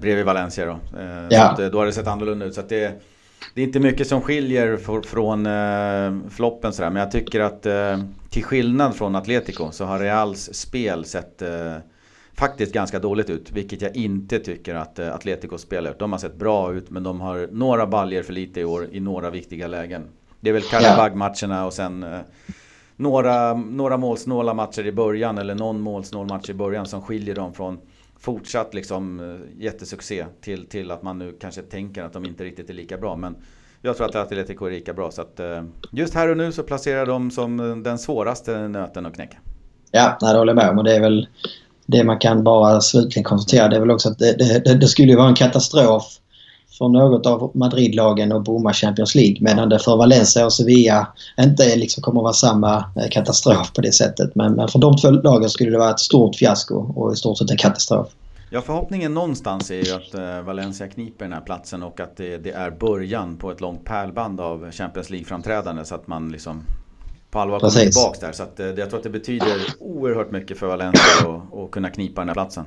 [0.00, 0.76] Bredvid Valencia då.
[1.30, 1.54] Ja.
[1.56, 2.54] Så då har det sett annorlunda ut.
[2.54, 3.02] Så att det
[3.54, 6.90] det är inte mycket som skiljer för, från eh, floppen sådär.
[6.90, 7.98] Men jag tycker att eh,
[8.30, 11.76] till skillnad från Atletico så har Reals spel sett eh,
[12.34, 13.52] faktiskt ganska dåligt ut.
[13.52, 15.98] Vilket jag inte tycker att eh, Atletico spelar ut.
[15.98, 19.00] De har sett bra ut men de har några baljer för lite i år i
[19.00, 20.08] några viktiga lägen.
[20.40, 22.18] Det är väl Karabag-matcherna och sen eh,
[22.96, 27.54] några, några målsnåla matcher i början eller någon målsnål match i början som skiljer dem
[27.54, 27.78] från
[28.26, 32.70] fortsatt liksom eh, jättesuccé till, till att man nu kanske tänker att de inte riktigt
[32.70, 33.16] är lika bra.
[33.16, 33.36] Men
[33.82, 35.10] jag tror att Atletico är lika bra.
[35.10, 39.06] Så att eh, just här och nu så placerar de som eh, den svåraste nöten
[39.06, 39.36] att knäcka.
[39.90, 40.78] Ja, nej, det håller jag med om.
[40.78, 41.28] Och det är väl
[41.86, 43.68] det man kan bara slutligen konstatera.
[43.68, 46.04] Det är väl också att det, det, det skulle ju vara en katastrof
[46.78, 51.08] för något av Madrid-lagen att bomma Champions League medan det för Valencia och Sevilla
[51.40, 54.34] inte liksom kommer att vara samma eh, katastrof på det sättet.
[54.34, 57.38] Men, men för de två lagen skulle det vara ett stort fiasko och i stort
[57.38, 58.08] sett en katastrof.
[58.50, 62.38] Ja, förhoppningen någonstans är ju att eh, Valencia kniper den här platsen och att det,
[62.38, 66.62] det är början på ett långt pärlband av Champions League-framträdande så att man liksom
[67.30, 68.32] på allvar kommer tillbaka där.
[68.32, 72.20] Så att, eh, jag tror att det betyder oerhört mycket för Valencia att kunna knipa
[72.20, 72.64] den här platsen.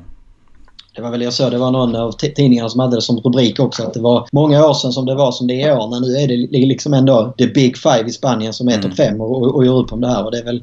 [0.99, 3.59] Det var väl jag såg, det var någon av tidningarna som hade det som rubrik
[3.59, 5.89] också att det var många år sedan som det var som det är i år.
[5.89, 8.83] Men nu är det liksom ändå the big five i Spanien som är mm.
[8.83, 10.25] topp fem och, och, och gör upp om det här.
[10.25, 10.61] Och det är väl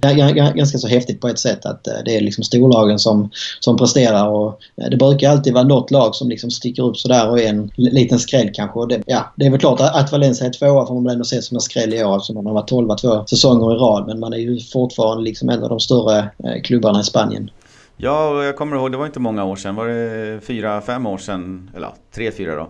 [0.55, 3.31] ganska så häftigt på ett sätt att eh, det är liksom storlagen som,
[3.61, 4.29] som presterar.
[4.29, 7.49] Och eh, det brukar alltid vara något lag som liksom sticker upp sådär och är
[7.49, 8.79] en liten skräll kanske.
[8.79, 11.25] Och det, ja, det är väl klart att Valencia är tvåa får man väl ändå
[11.25, 14.07] se som en skräll i år eftersom man har varit tolva två säsonger i rad.
[14.07, 17.51] Men man är ju fortfarande liksom en av de större eh, klubbarna i Spanien.
[17.97, 19.75] Ja, och jag kommer ihåg, det var inte många år sedan.
[19.75, 21.71] Var det fyra, fem år sedan?
[21.75, 22.69] Eller tre, fyra då.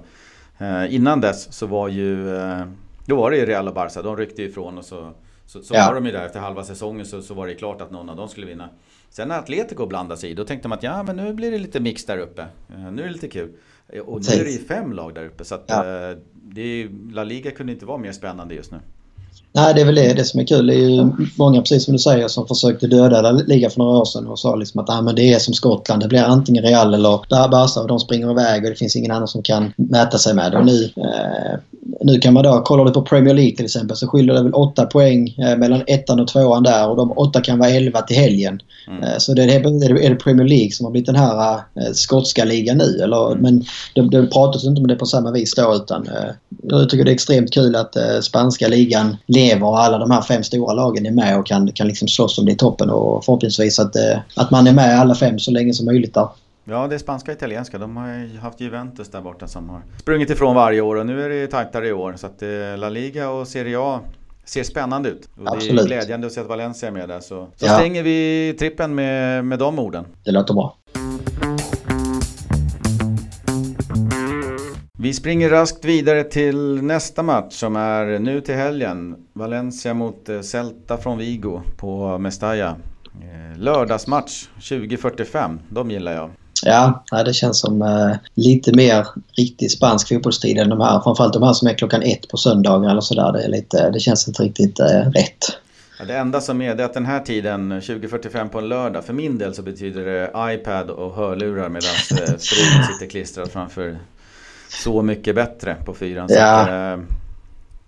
[0.64, 2.36] Eh, innan dess så var ju...
[2.36, 2.60] Eh,
[3.06, 4.02] då var det ju Real och Barca.
[4.02, 5.12] De ryckte ifrån och så...
[5.46, 5.86] Så, så ja.
[5.86, 8.16] var de ju där efter halva säsongen så, så var det klart att någon av
[8.16, 8.68] dem skulle vinna.
[9.10, 11.58] Sen när Atletico blandade sig i, då tänkte man att ja men nu blir det
[11.58, 12.42] lite mix där uppe.
[12.42, 13.52] Eh, nu är det lite kul.
[13.88, 16.10] Eh, och nu är det ju fem lag där uppe så att ja.
[16.10, 18.78] Eh, det La Liga kunde inte vara mer spännande just nu.
[19.56, 20.66] Nej, det är väl det, det som är kul.
[20.66, 24.04] Det är ju många, precis som du säger, som försökte döda liga för några år
[24.04, 26.02] sedan och sa liksom att ah, men det är som Skottland.
[26.02, 29.28] Det blir antingen Real eller Barca och de springer iväg och det finns ingen annan
[29.28, 30.54] som kan mäta sig med.
[30.54, 31.58] Och nu, eh,
[32.00, 34.54] nu kan man då, kollar du på Premier League till exempel så skiljer det väl
[34.54, 38.16] åtta poäng eh, mellan ettan och tvåan där och de åtta kan vara elva till
[38.16, 38.60] helgen.
[38.88, 39.02] Mm.
[39.02, 42.44] Eh, så det är, är det Premier League som har blivit den här eh, skotska
[42.44, 43.00] ligan nu.
[43.02, 43.42] Eller, mm.
[43.42, 46.30] Men det, det pratas inte om det på samma vis då utan eh,
[46.62, 49.16] jag tycker det är extremt kul att eh, spanska ligan
[49.46, 52.38] lever och alla de här fem stora lagen är med och kan, kan liksom slåss
[52.38, 55.50] om det i toppen och förhoppningsvis att, eh, att man är med alla fem så
[55.50, 56.28] länge som möjligt där.
[56.64, 57.78] Ja, det är spanska och italienska.
[57.78, 61.24] De har ju haft Juventus där borta som har sprungit ifrån varje år och nu
[61.24, 62.14] är det tajtare i år.
[62.16, 64.00] Så att eh, La Liga och Serie A
[64.44, 65.28] ser spännande ut.
[65.40, 65.76] Och Absolut.
[65.76, 67.20] det är glädjande att se att Valencia är med där.
[67.20, 67.74] Så, så ja.
[67.74, 70.04] stänger vi trippen med, med de orden.
[70.24, 70.76] Det låter bra.
[75.06, 79.16] Vi springer raskt vidare till nästa match som är nu till helgen.
[79.32, 82.68] Valencia mot eh, Celta från Vigo på Mestalla.
[82.68, 86.30] Eh, lördagsmatch 20.45, de gillar jag.
[86.64, 89.06] Ja, det känns som uh, lite mer
[89.38, 91.00] riktig spansk fotbollstid än de här.
[91.00, 93.32] Framförallt de här som är klockan ett på söndagar eller sådär.
[93.70, 94.80] Det, det känns inte riktigt
[95.14, 95.58] rätt.
[95.98, 99.04] Ja, det enda som är det är att den här tiden, 20.45 på en lördag,
[99.04, 103.98] för min del så betyder det iPad och hörlurar medan frun sitter klistrad framför
[104.68, 106.26] Så mycket bättre på fyran.
[106.30, 106.60] Ja.
[106.60, 107.04] Att, uh,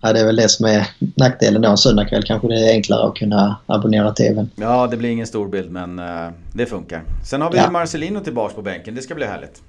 [0.01, 1.69] Ja, det är väl det som är nackdelen då.
[1.69, 4.49] En söndagkväll kanske det är enklare att kunna abonnera TVn.
[4.55, 7.03] Ja, det blir ingen stor bild men uh, det funkar.
[7.25, 7.71] Sen har vi ja.
[7.71, 8.95] Marcelino tillbaks på bänken.
[8.95, 9.61] Det ska bli härligt.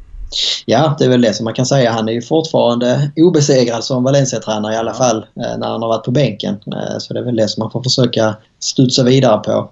[0.67, 1.93] Ja, det är väl det som man kan säga.
[1.93, 6.05] Han är ju fortfarande obesegrad som Valencia-tränare i alla fall eh, när han har varit
[6.05, 6.55] på bänken.
[6.55, 9.71] Eh, så det är väl det som man får försöka studsa vidare på.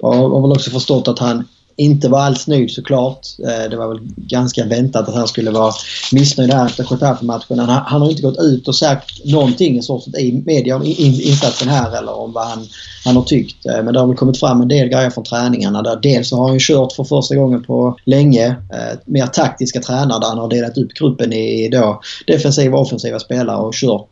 [0.00, 1.44] Och har väl också förstått att han
[1.76, 3.26] inte var alls nöjd såklart.
[3.38, 5.72] Eh, det var väl ganska väntat att han skulle vara
[6.12, 7.58] missnöjd här efter Getafe-matchen.
[7.58, 11.20] Han, han, har inte gått ut och sagt någonting i, sorts, i media om in,
[11.20, 12.66] insatsen här eller om vad han,
[13.04, 13.66] han har tyckt.
[13.66, 15.82] Eh, men det har väl kommit fram en del grejer från träningarna.
[15.82, 20.20] Där dels har han ju kört för första gången på länge eh, mer taktiska tränare
[20.20, 24.08] där han har delat upp gruppen i då defensiva och offensiva spelare och kört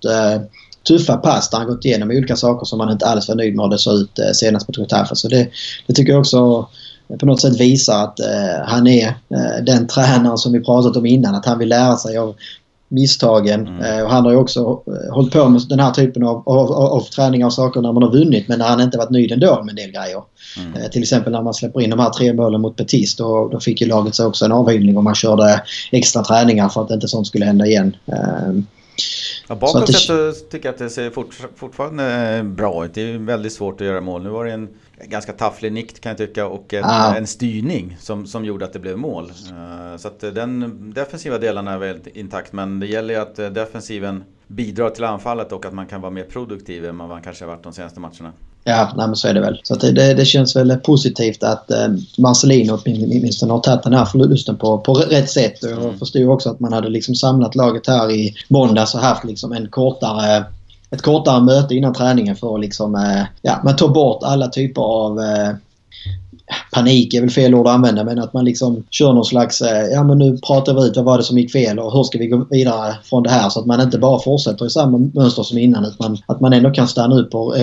[0.89, 3.65] tuffa pass där han gått igenom olika saker som han inte alls var nöjd med
[3.65, 5.17] hur det såg ut senast på Getafe.
[5.17, 5.49] Så det,
[5.87, 6.69] det tycker jag också
[7.19, 11.07] på något sätt visar att eh, han är eh, den tränaren som vi pratat om
[11.07, 11.35] innan.
[11.35, 12.35] Att han vill lära sig av
[12.93, 13.67] misstagen.
[13.67, 13.99] Mm.
[13.99, 16.73] Eh, och han har ju också eh, hållit på med den här typen av, av,
[16.73, 19.33] av, av träning av saker när man har vunnit men när han inte varit nöjd
[19.33, 20.23] ändå med en del grejer.
[20.59, 20.75] Mm.
[20.75, 23.61] Eh, till exempel när man släpper in de här tre målen mot Betis då, då
[23.61, 27.09] fick ju laget sig också en avhyvling och man körde extra träningar för att inte
[27.09, 27.97] sånt skulle hända igen.
[28.07, 28.63] Eh,
[29.49, 32.95] Ja, bakåt sett tycker jag att det ser fort, fortfarande bra ut.
[32.95, 34.23] Det är väldigt svårt att göra mål.
[34.23, 34.69] Nu var det en
[35.05, 37.15] ganska tafflig nick kan jag tycka och en, ah.
[37.17, 39.25] en styrning som, som gjorde att det blev mål.
[39.25, 43.47] Uh, så att den defensiva delen är väldigt intakt men det gäller ju att eh,
[43.47, 47.51] defensiven bidrar till anfallet och att man kan vara mer produktiv än man kanske har
[47.51, 48.33] varit de senaste matcherna.
[48.65, 49.61] Ja, nej, men så är det väl.
[49.63, 51.89] Så det, det, känns väl positivt att eh,
[52.19, 55.65] Marcelino åtminstone har tagit den här förlusten på, på rätt sätt.
[55.65, 55.99] Och jag mm.
[55.99, 59.69] förstod också att man hade liksom samlat laget här i måndags och haft liksom en
[59.69, 60.45] kortare
[60.93, 64.83] ett kortare möte innan träningen för att liksom, eh, ja, man tar bort alla typer
[64.83, 65.55] av eh,
[66.73, 69.87] panik är väl fel ord att använda men att man liksom kör någon slags, eh,
[69.87, 72.19] ja men nu pratar vi ut vad var det som gick fel och hur ska
[72.19, 75.43] vi gå vidare från det här så att man inte bara fortsätter i samma mönster
[75.43, 77.55] som innan utan att man ändå kan stanna upp och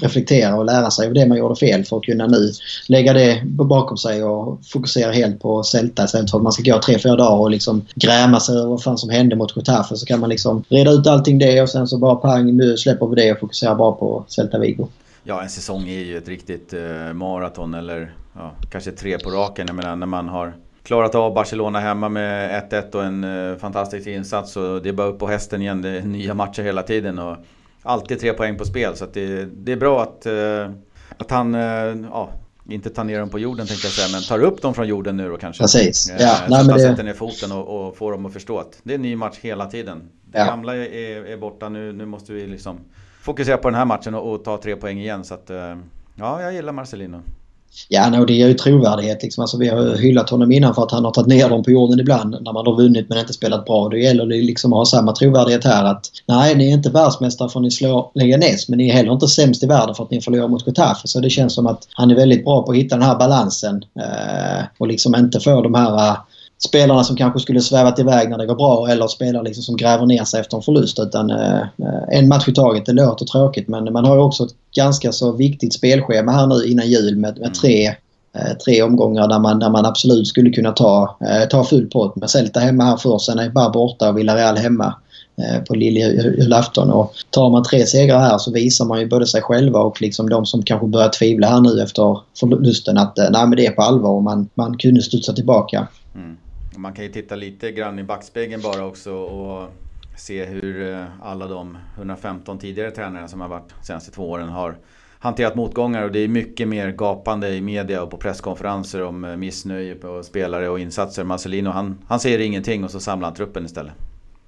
[0.00, 2.52] reflektera och lära sig av det man gjorde fel för att kunna nu
[2.88, 6.78] lägga det bakom sig och fokusera helt på Celta istället för att man ska gå
[6.78, 10.06] tre, fyra dagar och liksom gräma sig över vad fan som hände mot Getafe så
[10.06, 13.14] kan man liksom reda ut allting det och sen så bara pang nu släpper vi
[13.14, 14.88] det och fokuserar bara på Celta Vigo.
[15.24, 19.66] Ja, en säsong är ju ett riktigt eh, maraton eller ja, kanske tre på raken.
[19.66, 20.52] Jag menar när man har
[20.82, 24.56] klarat av Barcelona hemma med 1-1 och en eh, fantastisk insats.
[24.56, 25.82] Och det är bara upp på hästen igen.
[25.82, 27.18] Det är nya matcher hela tiden.
[27.18, 27.36] Och
[27.82, 28.96] alltid tre poäng på spel.
[28.96, 30.70] Så det, det, är bra att, eh,
[31.18, 31.60] att han eh,
[32.10, 32.30] ja,
[32.68, 35.16] inte ta ner dem på jorden tänkte jag säga, men tar upp dem från jorden
[35.16, 35.62] nu då kanske.
[35.62, 36.10] Precis.
[36.10, 38.58] Eh, Ja, så nej, men det- sätter ner foten och, och får dem att förstå
[38.58, 40.08] att det är en ny match hela tiden.
[40.24, 40.44] Det Ja.
[40.46, 42.78] gamla är, är borta, nu, nu måste vi liksom
[43.22, 45.24] fokusera på den här matchen och, och ta tre poäng igen.
[45.24, 45.76] Så att, eh,
[46.14, 47.22] ja, jag gillar Marcelino.
[47.88, 49.22] Ja, no, det ger ju trovärdighet.
[49.22, 49.42] Liksom.
[49.42, 51.70] Alltså, vi har ju hyllat honom innan för att han har tagit ner dem på
[51.70, 53.88] jorden ibland när man har vunnit men inte spelat bra.
[53.88, 55.84] Då gäller det liksom att ha samma trovärdighet här.
[55.84, 59.12] att Nej, ni är inte världsmästare för att ni slår Leganes men ni är heller
[59.12, 61.08] inte sämst i världen för att ni förlorar mot Getafe.
[61.08, 63.84] Så det känns som att han är väldigt bra på att hitta den här balansen
[63.94, 66.16] eh, och liksom inte få de här eh,
[66.66, 70.06] spelarna som kanske skulle svävat iväg när det går bra eller spelare liksom som gräver
[70.06, 70.98] ner sig efter en förlust.
[70.98, 72.86] Utan eh, eh, en match i taget.
[72.86, 76.64] Det låter tråkigt men man har ju också ett ganska så viktigt spelschema här nu
[76.64, 77.86] innan jul med, med tre,
[78.36, 82.16] eh, tre omgångar där man, där man absolut skulle kunna ta, eh, ta full pott.
[82.16, 84.94] Med Celta hemma här först, sen är bara borta och Villarreal hemma
[85.36, 86.90] eh, på lilljulafton.
[86.90, 90.30] Och tar man tre segrar här så visar man ju både sig själva och liksom
[90.30, 93.72] de som kanske börjar tvivla här nu efter förlusten att eh, nej men det är
[93.72, 95.88] på allvar och man, man kunde studsa tillbaka.
[96.14, 96.36] Mm.
[96.76, 99.68] Man kan ju titta lite grann i backspegeln bara också och
[100.16, 104.48] se hur eh, alla de 115 tidigare tränarna som har varit de senaste två åren
[104.48, 104.76] har
[105.18, 109.36] hanterat motgångar och det är mycket mer gapande i media och på presskonferenser om eh,
[109.36, 111.24] missnöje på spelare och insatser.
[111.24, 113.92] Marcelino han, han säger ingenting och så samlar han truppen istället.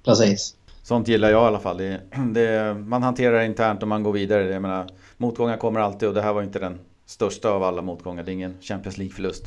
[0.05, 0.55] Precis.
[0.83, 1.77] Sånt gillar jag i alla fall.
[1.77, 2.01] Det,
[2.33, 4.43] det, man hanterar internt och man går vidare.
[4.53, 8.23] Jag menar, motgångar kommer alltid och det här var inte den största av alla motgångar.
[8.23, 9.45] Det är ingen Champions League-förlust.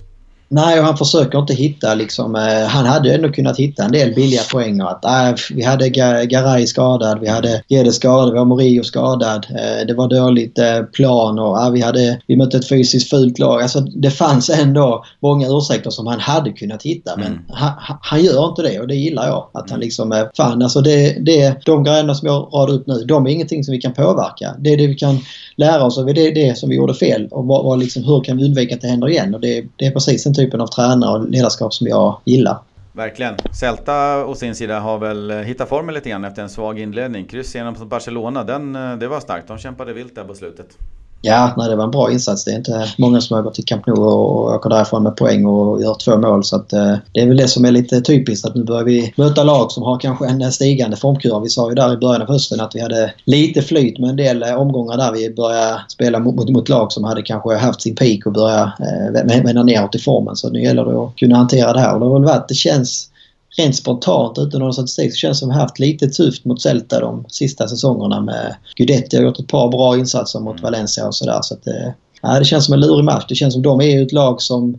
[0.51, 2.35] Nej, och han försöker inte hitta liksom...
[2.37, 4.81] Eh, han hade ändå kunnat hitta en del billiga poäng.
[4.81, 9.47] Att, äh, vi hade Ga- Garay skadad, vi hade Gede skadad, vi har Morio skadad.
[9.51, 13.63] Eh, det var dåligt eh, plan och vi, hade, vi mötte ett fysiskt fult lag.
[13.63, 17.17] Alltså, det fanns ändå många ursäkter som han hade kunnat hitta.
[17.17, 17.39] Men Mm.
[17.49, 17.73] han,
[18.03, 19.47] han- gör inte det och det gillar jag.
[19.55, 20.13] Att han liksom...
[20.13, 23.65] Eh, fan, alltså det, det, de grejerna som jag radar upp nu, de är ingenting
[23.65, 24.55] som vi kan påverka.
[24.59, 25.19] Det är det vi kan
[25.57, 26.07] lära oss av.
[26.07, 27.29] Det är det som vi gjorde fel.
[27.31, 29.35] Och vad, vad liksom, hur kan vi undvika att det händer igen?
[29.35, 32.59] Och det, det är precis den typen av tränare och ledarskap som jag gillar.
[32.93, 33.35] Verkligen.
[33.53, 37.27] Celta å sin sida har väl eh, hittat formen lite grann efter en svag inledning.
[37.27, 39.49] Kryss genom mot Barcelona, den, eh, det var starkt.
[39.49, 40.79] De kämpade vilt där på slutet.
[41.23, 42.45] Ja, nej, det var en bra insats.
[42.45, 45.17] Det är inte många som har gått till Camp Nou och och åker därifrån med
[45.17, 46.45] poäng och gör två mål.
[46.45, 49.15] Så att, eh, det är väl det som är lite typiskt att nu börjar vi
[49.17, 51.41] möta lag som har kanske en stigande formkurva.
[51.41, 54.17] Vi sa ju där i början av hösten att vi hade lite flyt med en
[54.17, 57.83] del eh, omgångar där vi började spela mot, mot, mot lag som hade kanske haft
[57.83, 60.37] sin peak och börjat eh, vända neråt i formen.
[60.37, 61.95] Så nu gäller det att kunna hantera det här.
[61.95, 63.11] Och det har väl varit, det känns
[63.59, 66.63] rent spontant utan någon statistik så känns det som att vi haft lite tufft mot
[66.63, 70.63] Celta de sista säsongerna med Guidetti har gjort ett par bra insatser mot Mm.
[70.63, 71.39] Valencia och sådär.
[71.43, 73.25] Så att det, ja, det känns som en lurig match.
[73.29, 74.79] Det känns som de är ett lag som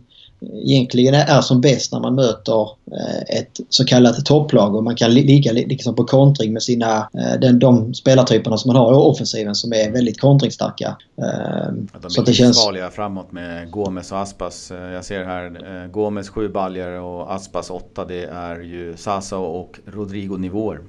[0.64, 2.60] egentligen är som bäst när man möter
[2.92, 6.62] eh, ett så kallat topplag och man kan li- ligga li- liksom på kontring med
[6.62, 10.96] sina, eh, den, de spelartyperna som man har i offensiven som är väldigt kontringsstarka.
[11.18, 12.64] Eh, Att de Så det känns...
[12.64, 14.70] farliga framåt med Gomes och Aspas.
[14.70, 18.04] Eh, Jag ser här Gomes 7 baljer och Aspas 8.
[18.04, 20.80] Det är ju Sasa och Rodrigo-nivåer.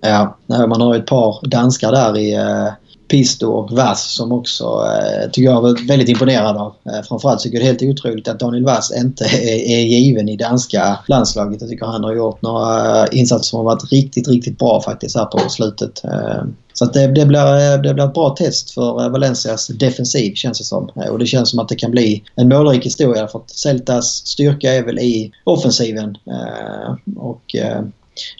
[0.00, 2.68] Ja, eh, man har ju ett par danskar där i eh,
[3.08, 6.74] Pisto och Vass som också eh, tycker jag var väldigt imponerad av.
[6.86, 10.28] Eh, framförallt tycker jag det är helt otroligt att Daniel Vass inte är, är given
[10.28, 11.60] i danska landslaget.
[11.60, 15.16] Jag tycker han har gjort några eh, insatser som har varit riktigt, riktigt bra faktiskt
[15.16, 16.04] här på slutet.
[16.04, 16.42] Eh,
[16.72, 20.64] så att det, det, blir, det blir ett bra test för Valencias defensiv känns det
[20.64, 20.90] som.
[20.96, 24.06] Eh, Och det känns som att det kan bli en målrik historia för att Celtas
[24.06, 27.82] styrka är väl i offensiven eh, och eh,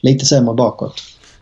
[0.01, 0.93] lite sämre bakåt.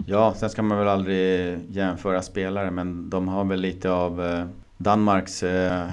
[0.05, 4.45] Ja, sen ska man väl aldrig jämföra spelare men de har väl lite av eh,
[4.77, 5.89] Danmarks eh,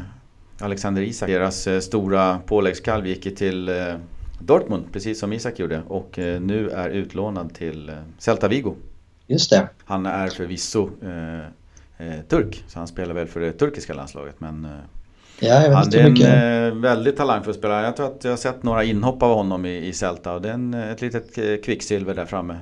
[0.60, 1.28] Alexander Isak.
[1.28, 3.70] Deras eh, stora påläggskalv gick ju till
[4.40, 8.74] Dortmund precis som Isak gjorde och nu är utlånad till Celta Vigo.
[9.26, 9.68] Just det.
[9.84, 10.90] Han är förvisso
[11.98, 14.68] eh, turk så han spelar väl för det turkiska landslaget men
[15.40, 17.84] Ja, jag vet han inte är en eh, väldigt talangfull spelare.
[17.84, 20.48] Jag tror att jag har sett några inhopp av honom i, i Celta och det
[20.48, 22.56] är en, eh, ett litet eh, kvicksilver där framme.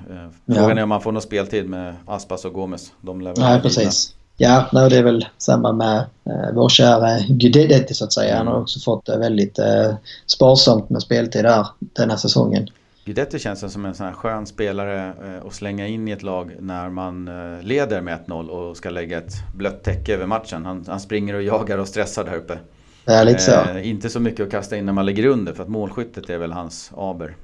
[0.46, 0.78] Frågan Ja.
[0.78, 2.92] är om man får någon speltid med Aspas och Gomes.
[3.00, 4.14] De lär Nej, precis.
[4.36, 8.36] Ja, nej, det är väl samma med eh, vår kära Guidetti så att säga.
[8.36, 9.94] Han har också fått eh, väldigt eh,
[10.26, 12.68] sparsamt med speltid där denna säsongen.
[13.04, 16.56] Guidetti känns som en sån här skön spelare eh, att slänga in i ett lag
[16.60, 20.64] när man eh, leder med 1-0 och ska lägga ett blött täcke över matchen.
[20.66, 22.58] Han, han springer och jagar och stressar där uppe.
[23.04, 23.50] Ja, lite så.
[23.50, 26.38] Eh, inte så mycket att kasta in när man ligger under för att målskyttet är
[26.38, 27.36] väl hans aber.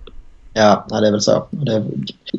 [0.55, 1.46] Ja, det är väl så.
[1.51, 1.84] Det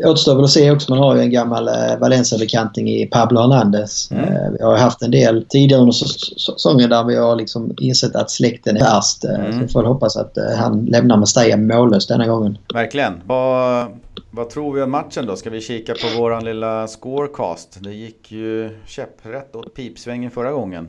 [0.06, 0.92] återstår väl att se också.
[0.92, 4.12] Man har ju en gammal eh, Valencia-bekanting i Pablo Hernandez.
[4.12, 4.24] Mm.
[4.24, 8.16] Eh, vi har haft en del tidigare under säs- säsongen där vi har liksom insett
[8.16, 9.24] att släkten är värst.
[9.26, 9.52] Eh, Mm.
[9.54, 12.58] Så vi får hoppas att eh, han lämnar Mestalla mållös denna gången.
[12.74, 13.14] Verkligen.
[13.26, 13.88] Vad,
[14.32, 15.36] vad tror vi om matchen då?
[15.36, 17.78] Ska vi kika på våran lilla scorecast?
[17.80, 20.88] Det gick ju käpprätt åt pipsvängen förra gången.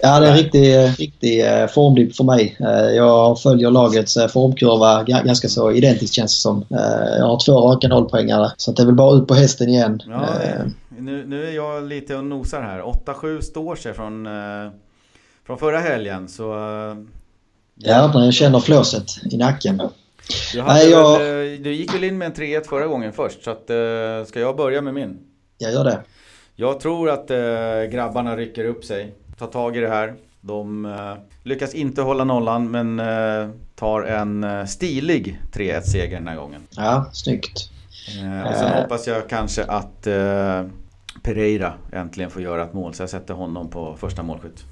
[0.00, 2.56] Ja, det är en riktig, riktig formdipp för mig.
[2.96, 6.64] Jag följer lagets formkurva ganska så identiskt känns det som.
[7.18, 8.52] Jag har två raka nollpoängare.
[8.56, 10.02] Så det är väl bara ut på hästen igen.
[10.06, 10.28] Ja,
[10.98, 12.82] nu, nu är jag lite och nosar här.
[12.82, 14.28] 8-7 står sig från,
[15.46, 16.28] från förra helgen.
[16.28, 16.42] Så,
[17.74, 19.82] ja, jag känner flåset i nacken.
[20.52, 21.18] Du, Nej, jag...
[21.18, 23.44] väl, du gick väl in med en 3-1 förra gången först.
[23.44, 23.64] Så att,
[24.28, 25.18] ska jag börja med min?
[25.58, 25.98] Jag gör det.
[26.56, 27.28] Jag tror att
[27.92, 30.14] grabbarna rycker upp sig tar tag i det här.
[30.40, 36.28] De eh, lyckas inte hålla nollan men eh, tar en eh, stilig 3-1 seger den
[36.28, 36.60] här gången.
[36.70, 37.70] Ja, snyggt.
[38.50, 40.02] och sen hoppas jag kanske att
[41.22, 44.64] Pereira äntligen får göra ett mål så jag sätter honom på första målskytt.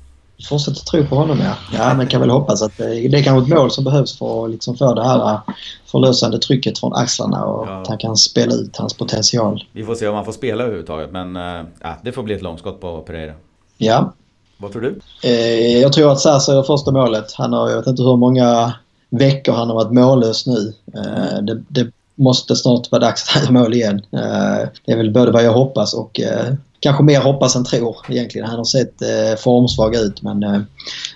[0.48, 1.54] Fortsätter tro på honom ja.
[1.72, 4.44] Ja, men kan väl hoppas att det, det är kanske ett mål som behövs för
[4.44, 5.40] att liksom få det här
[5.86, 7.80] förlösande trycket från axlarna och ja.
[7.80, 9.64] att han kan spela ut hans potential.
[9.72, 11.34] Vi får se om han får spela överhuvudtaget men
[11.80, 13.32] ja, det får bli ett långskott på Pereira.
[13.78, 14.12] Ja,
[14.58, 15.00] vad tror du?
[15.22, 17.32] Eh, jag tror att Sasa gör första målet.
[17.32, 18.74] Han har, jag vet inte hur många
[19.10, 20.74] veckor han har varit mållös nu.
[20.94, 23.96] Eh, det, det, måste snart vara dags att han gör mål igen.
[24.12, 27.96] Eh, det är väl både vad jag hoppas och eh, kanske mer hoppas än tror
[28.08, 28.46] egentligen.
[28.48, 30.60] Han har sett eh, formsvag ut men eh,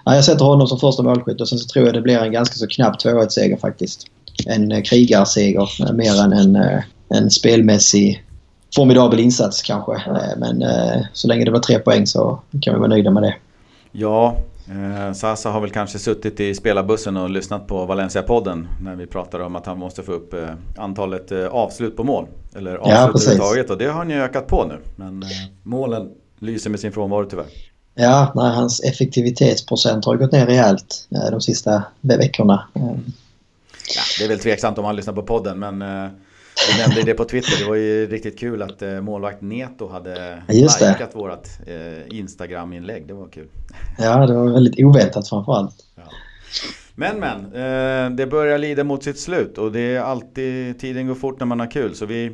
[0.04, 2.54] jag sätter honom som första målskytt och sen så tror jag det blir en ganska
[2.54, 4.06] så knapp 2-1-seger faktiskt.
[4.46, 8.24] En eh, krigarseger eh, mer än en, eh, en spelmässig
[8.74, 9.92] formidabel insats kanske.
[9.92, 13.22] Eh, men eh, så länge det var tre poäng så kan vi vara nöjda med
[13.22, 13.34] det.
[13.92, 14.36] Ja,
[14.68, 19.44] eh, Sasa har väl kanske suttit i spelarbussen och lyssnat på Valencia-podden när vi pratade
[19.44, 20.34] om att han måste få upp
[20.76, 22.26] antalet avslut på mål.
[22.56, 24.78] Eller avslut ja, överhuvudtaget och det har ju ökat på nu.
[24.96, 25.24] Men
[25.62, 27.46] målen lyser med sin frånvaro tyvärr.
[27.94, 32.66] Ja, nej, hans effektivitetsprocent har gått ner rejält de sista veckorna.
[32.74, 35.82] Ja, det är väl tveksamt om han lyssnar på podden men
[36.68, 40.42] du nämnde det på Twitter, det var ju riktigt kul att eh, målvakt Neto hade
[40.48, 43.06] likat vårt eh, Instagram-inlägg.
[43.06, 43.48] Det var kul.
[43.98, 45.74] Ja, det var väldigt oväntat framförallt.
[45.96, 46.02] Ja.
[46.94, 51.14] Men men, eh, det börjar lida mot sitt slut och det är alltid, tiden går
[51.14, 51.94] fort när man har kul.
[51.94, 52.32] Så vi,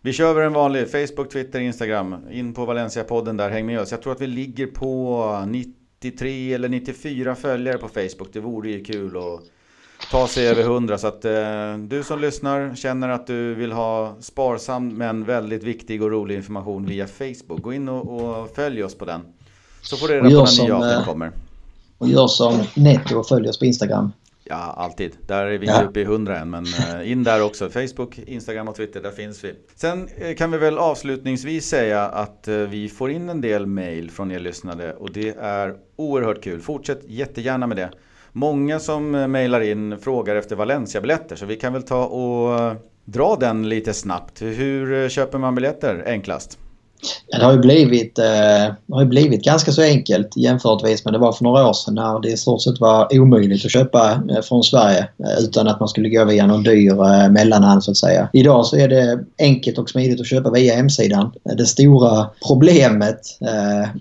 [0.00, 2.16] vi kör över en vanlig Facebook, Twitter, Instagram.
[2.30, 3.90] In på Valencia-podden där, häng med oss.
[3.90, 8.28] Jag tror att vi ligger på 93 eller 94 följare på Facebook.
[8.32, 9.40] Det vore ju kul att
[10.10, 10.98] ta sig över 100.
[10.98, 16.02] Så att eh, du som lyssnar känner att du vill ha sparsam men väldigt viktig
[16.02, 17.62] och rolig information via Facebook.
[17.62, 19.20] Gå in och, och följ oss på den.
[19.82, 21.32] Så får du reda på när nya avsnitt eh, kommer.
[21.98, 24.12] Och gör som Netto och följ oss på Instagram.
[24.44, 25.12] Ja, alltid.
[25.26, 25.88] Där är vi inte ja.
[25.88, 27.70] uppe i 100 än, men eh, in där också.
[27.70, 29.54] Facebook, Instagram och Twitter, där finns vi.
[29.74, 34.32] Sen eh, kan vi väl avslutningsvis säga att vi får in en del mail från
[34.32, 36.60] er lyssnare och det är oerhört kul.
[36.60, 37.90] Fortsätt jättegärna med det
[38.32, 41.36] många som eh, mejlar in frågar efter Valencia-biljetter.
[41.36, 42.74] Så vi kan väl ta och eh,
[43.04, 44.42] dra den lite snabbt.
[44.42, 46.58] Hur eh, köper man biljetter enklast?
[47.26, 51.18] Ja, det har ju blivit, eh, har ju blivit ganska så enkelt jämförtvis med det
[51.18, 54.40] var för några år sedan när det i stort sett var omöjligt att köpa eh,
[54.42, 57.96] från Sverige eh, utan att man skulle gå via någon dyr eh, mellanhand så att
[57.96, 58.28] säga.
[58.32, 61.32] Idag så är det enkelt och smidigt att köpa via hemsidan.
[61.56, 63.20] Det stora problemet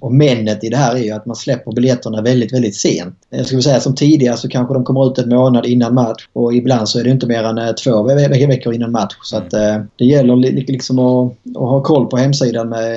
[0.01, 3.15] och männet i det här är ju att man släpper biljetterna väldigt, väldigt sent.
[3.29, 6.53] Jag skulle säga som tidigare så kanske de kommer ut en månad innan match och
[6.53, 9.13] ibland så är det inte mer än två veckor innan match.
[9.23, 9.49] Så att
[9.95, 12.88] det gäller liksom att, att ha koll på hemsidan med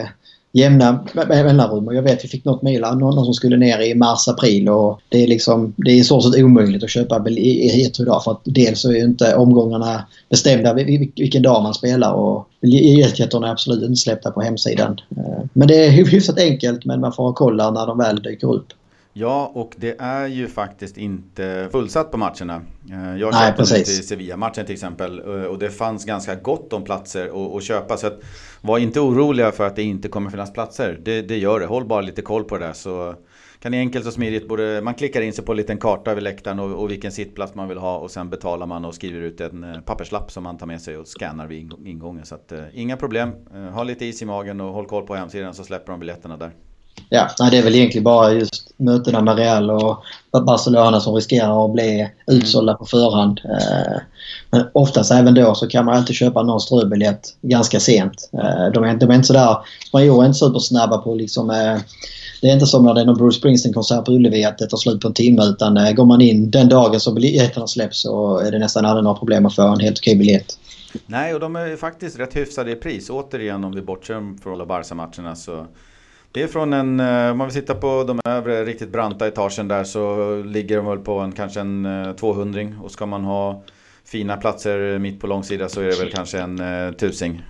[0.52, 1.86] jämna mellanrum.
[1.86, 5.22] Och jag vet vi fick något mejl någon som skulle ner i mars-april och det
[5.22, 8.80] är liksom det är i stort sett omöjligt att köpa biljetter idag för att dels
[8.80, 13.96] så är ju inte omgångarna bestämda vilken dag man spelar och biljetterna är absolut inte
[13.96, 15.00] släppta på hemsidan.
[15.16, 18.54] Eh, men det är hyfsat enkelt men man får ha koll när de väl dyker
[18.54, 18.66] upp.
[19.14, 22.62] Ja, och det är ju faktiskt inte fullsatt på matcherna.
[22.90, 26.84] Eh, jag köpte Nej, till Sevilla-matchen till exempel eh, och det fanns ganska gott om
[26.84, 27.96] platser att, köpa.
[27.96, 28.20] Så att,
[28.60, 31.00] var inte oroliga för att det inte kommer finnas platser.
[31.02, 31.66] Det, det gör det.
[31.66, 33.14] Håll bara lite koll på det där så
[33.58, 36.20] kan ni enkelt och smidigt både, man klickar in sig på en liten karta över
[36.20, 39.40] läktaren och, och, vilken sittplats man vill ha och sen betalar man och skriver ut
[39.40, 42.26] en eh, papperslapp som man tar med sig och scannar vid ingången.
[42.26, 43.32] Så att, inga problem.
[43.72, 46.52] ha lite is i magen och håll koll på hemsidan så släpper de biljetterna där.
[47.14, 50.04] Ja, det är väl egentligen bara just mötena med Real och
[50.46, 53.40] Barcelona som riskerar att bli utsålda på förhand.
[53.44, 54.00] Eh,
[54.50, 58.30] men oftast även då så kan man alltid köpa någon ströbiljett ganska sent.
[58.32, 59.56] Eh, de är, de är inte sådär...
[59.88, 61.50] Spanjorer är inte supersnabba på liksom...
[61.50, 61.78] Eh,
[62.40, 64.76] det är inte som när det är någon Bruce Springsteen-konsert på Ullevi att det tar
[64.76, 68.50] slut på en timme utan går man in den dagen som biljetterna släpps så är
[68.50, 70.58] det nästan aldrig några problem att få en helt okej biljett.
[71.06, 73.10] Nej, och de är faktiskt rätt hyfsade i pris.
[73.10, 75.66] Återigen om vi bortser från alla Barca-matcherna så
[76.32, 79.68] det är från en, eh, om man vill sitta på de övre riktigt branta etagen
[79.68, 81.86] där så ligger de väl på en, kanske en
[82.20, 83.62] 200 eh, och ska man ha
[84.04, 87.42] fina platser mitt på långsida så är det väl kanske en uh, tusing.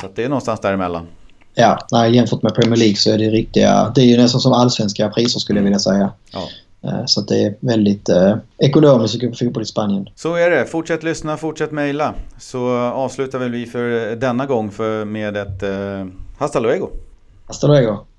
[0.00, 1.06] Så det är någonstans däremellan.
[1.54, 3.92] Ja, nej, jämfört med Premier League så är det riktiga...
[3.94, 6.12] Det är ju nästan som allsvenska priser skulle jag vilja säga.
[6.32, 6.48] Ja.
[6.84, 10.08] Eh, Så att det är väldigt eh, ekonomiskt att på fotboll i Spanien.
[10.14, 10.66] Så är det.
[10.66, 12.14] Fortsätt lyssna, fortsätt mejla.
[12.38, 16.06] Så avslutar väl vi för denna gång för, med ett eh,
[16.38, 16.88] Hasta luego!
[17.46, 18.09] Hasta luego!